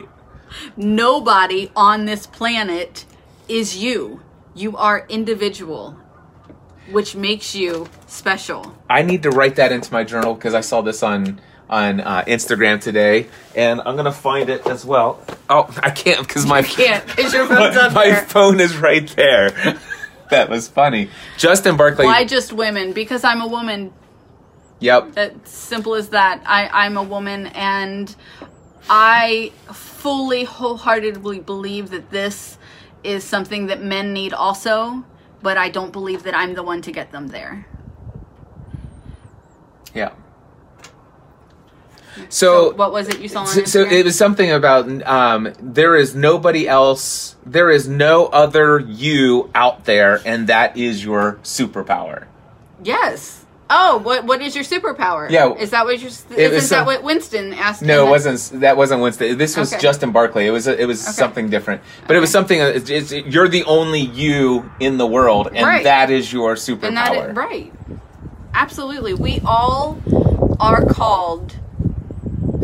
[0.77, 3.05] Nobody on this planet
[3.47, 4.21] is you.
[4.53, 5.97] You are individual,
[6.91, 8.77] which makes you special.
[8.87, 12.23] I need to write that into my journal because I saw this on on uh,
[12.25, 15.23] Instagram today, and I'm gonna find it as well.
[15.49, 19.79] Oh, I can't because my Can't because your my, phone's my phone is right there.
[20.31, 21.09] that was funny.
[21.37, 22.05] Justin Barkley.
[22.05, 22.93] Why just women?
[22.93, 23.93] Because I'm a woman.
[24.79, 25.17] Yep.
[25.17, 26.41] It's simple as that.
[26.45, 28.15] I, I'm a woman and
[28.89, 32.57] I fully, wholeheartedly believe that this
[33.03, 35.03] is something that men need also,
[35.41, 37.65] but I don't believe that I'm the one to get them there.
[39.93, 40.11] Yeah.
[42.29, 45.95] So, what was it you saw on so, so it was something about um, there
[45.95, 52.25] is nobody else, there is no other you out there, and that is your superpower.
[52.83, 53.35] yes.
[53.71, 55.29] Oh, what what is your superpower?
[55.29, 55.53] Yeah.
[55.53, 56.07] Is that what you're?
[56.07, 57.83] Is, It was is that some- what Winston asked?
[57.83, 58.61] No, it wasn't.
[58.61, 59.37] That wasn't Winston.
[59.37, 59.79] This was Okay.
[59.79, 60.47] Justin Barkley.
[60.47, 60.65] It was.
[60.65, 61.83] It was something different.
[62.07, 62.59] But it was something.
[62.59, 65.83] It's, it's, you're the only you in the world, and Right.
[65.83, 66.83] that is your superpower.
[66.87, 67.71] And that right.
[68.55, 69.13] Absolutely.
[69.13, 70.01] We all
[70.59, 71.55] are called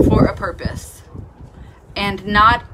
[0.07, 1.01] for a purpose.
[1.95, 2.65] And not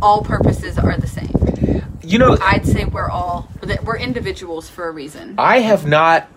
[0.00, 1.82] all purposes are the same.
[2.02, 3.48] You know, I'd say we're all
[3.84, 5.36] we're individuals for a reason.
[5.38, 6.28] I have not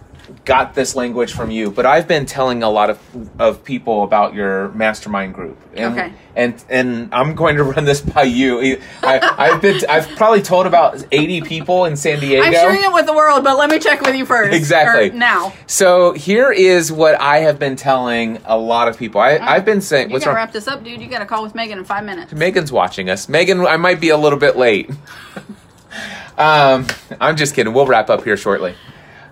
[0.45, 2.99] got this language from you, but I've been telling a lot of
[3.39, 6.13] of people about your mastermind group, and Okay.
[6.35, 8.79] and and I'm going to run this by you.
[9.03, 12.43] I, I've been I've probably told about 80 people in San Diego.
[12.45, 14.53] I'm sharing it with the world, but let me check with you first.
[14.53, 15.11] Exactly.
[15.11, 15.53] Now.
[15.67, 19.21] So here is what I have been telling a lot of people.
[19.21, 20.45] I, I've been saying, You what's gotta wrong?
[20.45, 21.01] wrap this up, dude.
[21.01, 22.33] You got a call with Megan in five minutes.
[22.33, 23.29] Megan's watching us.
[23.29, 24.89] Megan, I might be a little bit late.
[26.37, 26.87] um,
[27.21, 27.73] I'm just kidding.
[27.73, 28.75] We'll wrap up here shortly.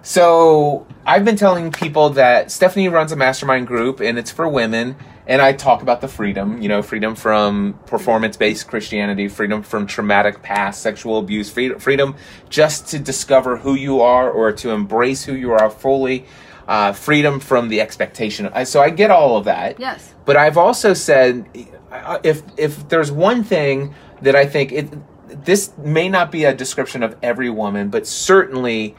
[0.03, 4.97] So I've been telling people that Stephanie runs a mastermind group and it's for women.
[5.25, 9.87] And I talk about the freedom, you know, freedom from performance based Christianity, freedom from
[9.87, 12.15] traumatic past sexual abuse, freedom,
[12.49, 16.25] just to discover who you are or to embrace who you are fully,
[16.67, 18.49] uh, freedom from the expectation.
[18.65, 19.79] So I get all of that.
[19.79, 20.13] Yes.
[20.25, 21.47] But I've also said
[21.89, 26.53] uh, if if there's one thing that I think it this may not be a
[26.53, 28.95] description of every woman, but certainly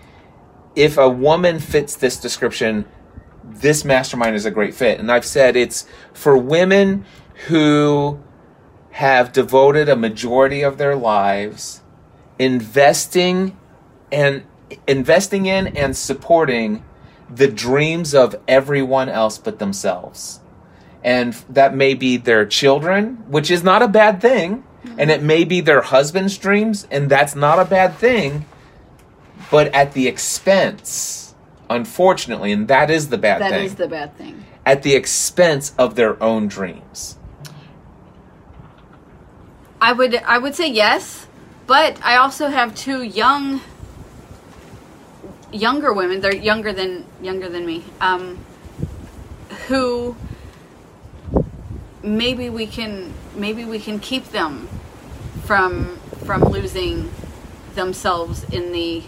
[0.75, 2.87] if a woman fits this description,
[3.45, 4.99] this mastermind is a great fit.
[4.99, 7.05] And I've said it's for women
[7.49, 8.21] who
[8.93, 11.83] have devoted a majority of their lives
[12.39, 13.57] investing
[14.11, 14.45] and
[14.87, 16.85] investing in and supporting
[17.29, 20.41] the dreams of everyone else but themselves.
[21.03, 24.65] And that may be their children, which is not a bad thing,
[24.99, 28.47] and it may be their husband's dreams, and that's not a bad thing,
[29.51, 31.35] but at the expense,
[31.71, 34.45] unfortunately, and that is the bad That thing, is the bad thing.
[34.67, 37.19] at the expense of their own dreams.
[39.81, 41.27] I would I would say yes,
[41.67, 43.61] but I also have two young
[45.53, 46.21] younger women.
[46.21, 47.85] They're younger than younger than me.
[48.01, 48.39] Um,
[49.69, 50.17] who
[52.03, 54.69] maybe we can maybe we can keep them
[55.45, 57.11] from from losing
[57.75, 59.03] themselves in the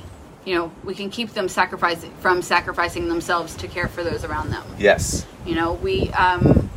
[0.46, 4.48] you know we can keep them sacrificing from sacrificing themselves to care for those around
[4.50, 5.26] them Yes.
[5.44, 6.70] you know, we um,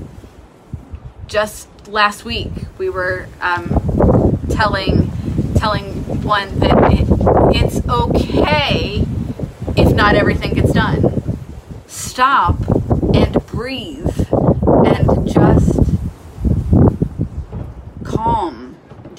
[1.27, 5.11] just last week we were um, telling
[5.55, 5.85] telling
[6.23, 7.07] one that it,
[7.55, 9.05] it's okay
[9.77, 11.37] if not everything gets done.
[11.87, 12.57] Stop
[13.13, 14.27] and breathe
[14.85, 15.79] and just
[18.03, 18.68] calm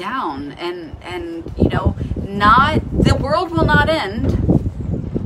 [0.01, 1.95] down and and you know
[2.27, 4.33] not the world will not end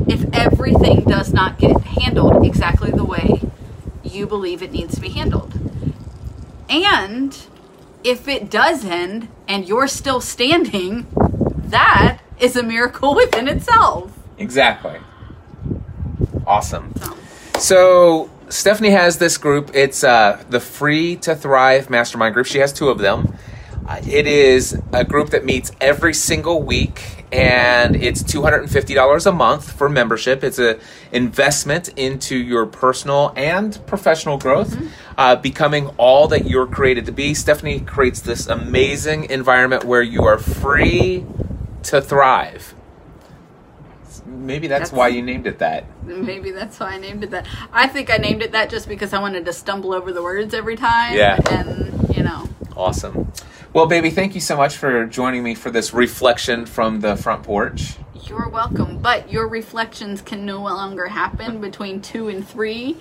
[0.09, 3.41] if everything does not get handled exactly the way
[4.03, 5.59] you believe it needs to be handled.
[6.69, 7.37] And
[8.03, 11.07] if it does end and you're still standing,
[11.65, 14.17] that is a miracle within itself.
[14.39, 14.99] Exactly.
[16.47, 16.93] Awesome.
[16.97, 17.17] So,
[17.59, 19.71] So Stephanie has this group.
[19.75, 22.47] It's uh, the Free to Thrive Mastermind group.
[22.47, 23.37] She has two of them.
[23.87, 28.71] Uh, it is a group that meets every single week, and it's two hundred and
[28.71, 30.43] fifty dollars a month for membership.
[30.43, 30.81] It's an
[31.13, 34.75] investment into your personal and professional growth,
[35.19, 37.35] uh, becoming all that you're created to be.
[37.35, 41.27] Stephanie creates this amazing environment where you are free
[41.83, 42.75] to thrive.
[44.27, 45.85] Maybe that's, That's- why you named it that.
[46.05, 47.47] maybe that's why I named it that.
[47.73, 50.55] I think I named it that just because I wanted to stumble over the words
[50.55, 51.15] every time.
[51.15, 51.39] Yeah.
[51.51, 53.31] And, you know, Awesome.
[53.75, 57.43] Well, baby, thank you so much for joining me for this reflection from the front
[57.43, 57.97] porch.
[58.23, 62.97] You're welcome, but your reflections can no longer happen between 2 and 3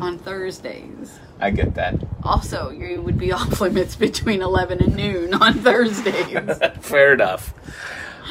[0.00, 1.20] on Thursdays.
[1.38, 1.94] I get that.
[2.24, 6.58] Also, you would be off limits between 11 and noon on Thursdays.
[6.80, 7.54] Fair enough.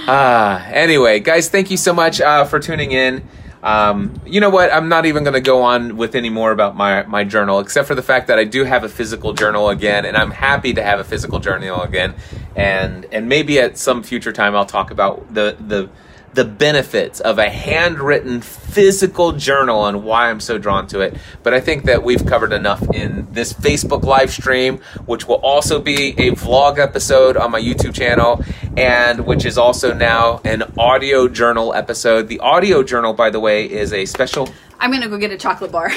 [0.05, 3.25] Uh, anyway, guys, thank you so much uh, for tuning in.
[3.65, 4.71] Um, you know what?
[4.71, 7.87] I'm not even going to go on with any more about my, my journal, except
[7.87, 10.83] for the fact that I do have a physical journal again, and I'm happy to
[10.83, 12.13] have a physical journal again.
[12.55, 15.89] And and maybe at some future time I'll talk about the the
[16.35, 21.15] the benefits of a handwritten physical journal and why I'm so drawn to it.
[21.43, 25.79] But I think that we've covered enough in this Facebook live stream, which will also
[25.79, 28.43] be a vlog episode on my YouTube channel,
[28.75, 32.27] and which is also now an audio journal episode.
[32.27, 34.49] The audio journal, by the way, is a special.
[34.77, 35.89] I'm going to go get a chocolate bar.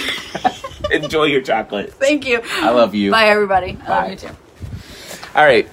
[0.92, 1.92] Enjoy your chocolate.
[1.92, 2.40] Thank you.
[2.44, 3.10] I love you.
[3.10, 3.76] Bye, everybody.
[3.82, 4.00] I Bye.
[4.02, 4.36] love you too.
[5.34, 5.68] All right.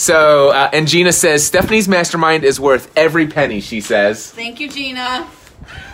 [0.00, 3.60] So, uh, and Gina says Stephanie's mastermind is worth every penny.
[3.60, 4.30] She says.
[4.30, 5.28] Thank you, Gina.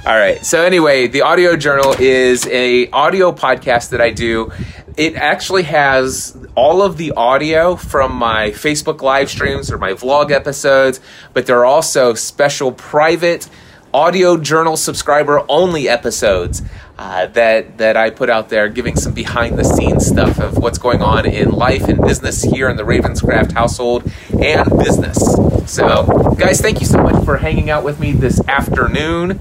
[0.07, 0.46] All right.
[0.46, 4.52] So anyway, the audio journal is a audio podcast that I do.
[4.96, 10.30] It actually has all of the audio from my Facebook live streams or my vlog
[10.30, 11.00] episodes,
[11.34, 13.48] but there are also special private
[13.97, 16.62] audio journal subscriber only episodes
[16.99, 20.76] uh, that that I put out there, giving some behind the scenes stuff of what's
[20.76, 24.05] going on in life and business here in the Ravenscraft household
[24.38, 25.16] and business.
[25.64, 29.40] So, guys, thank you so much for hanging out with me this afternoon,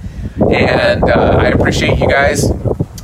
[0.50, 2.50] and uh, I appreciate you guys.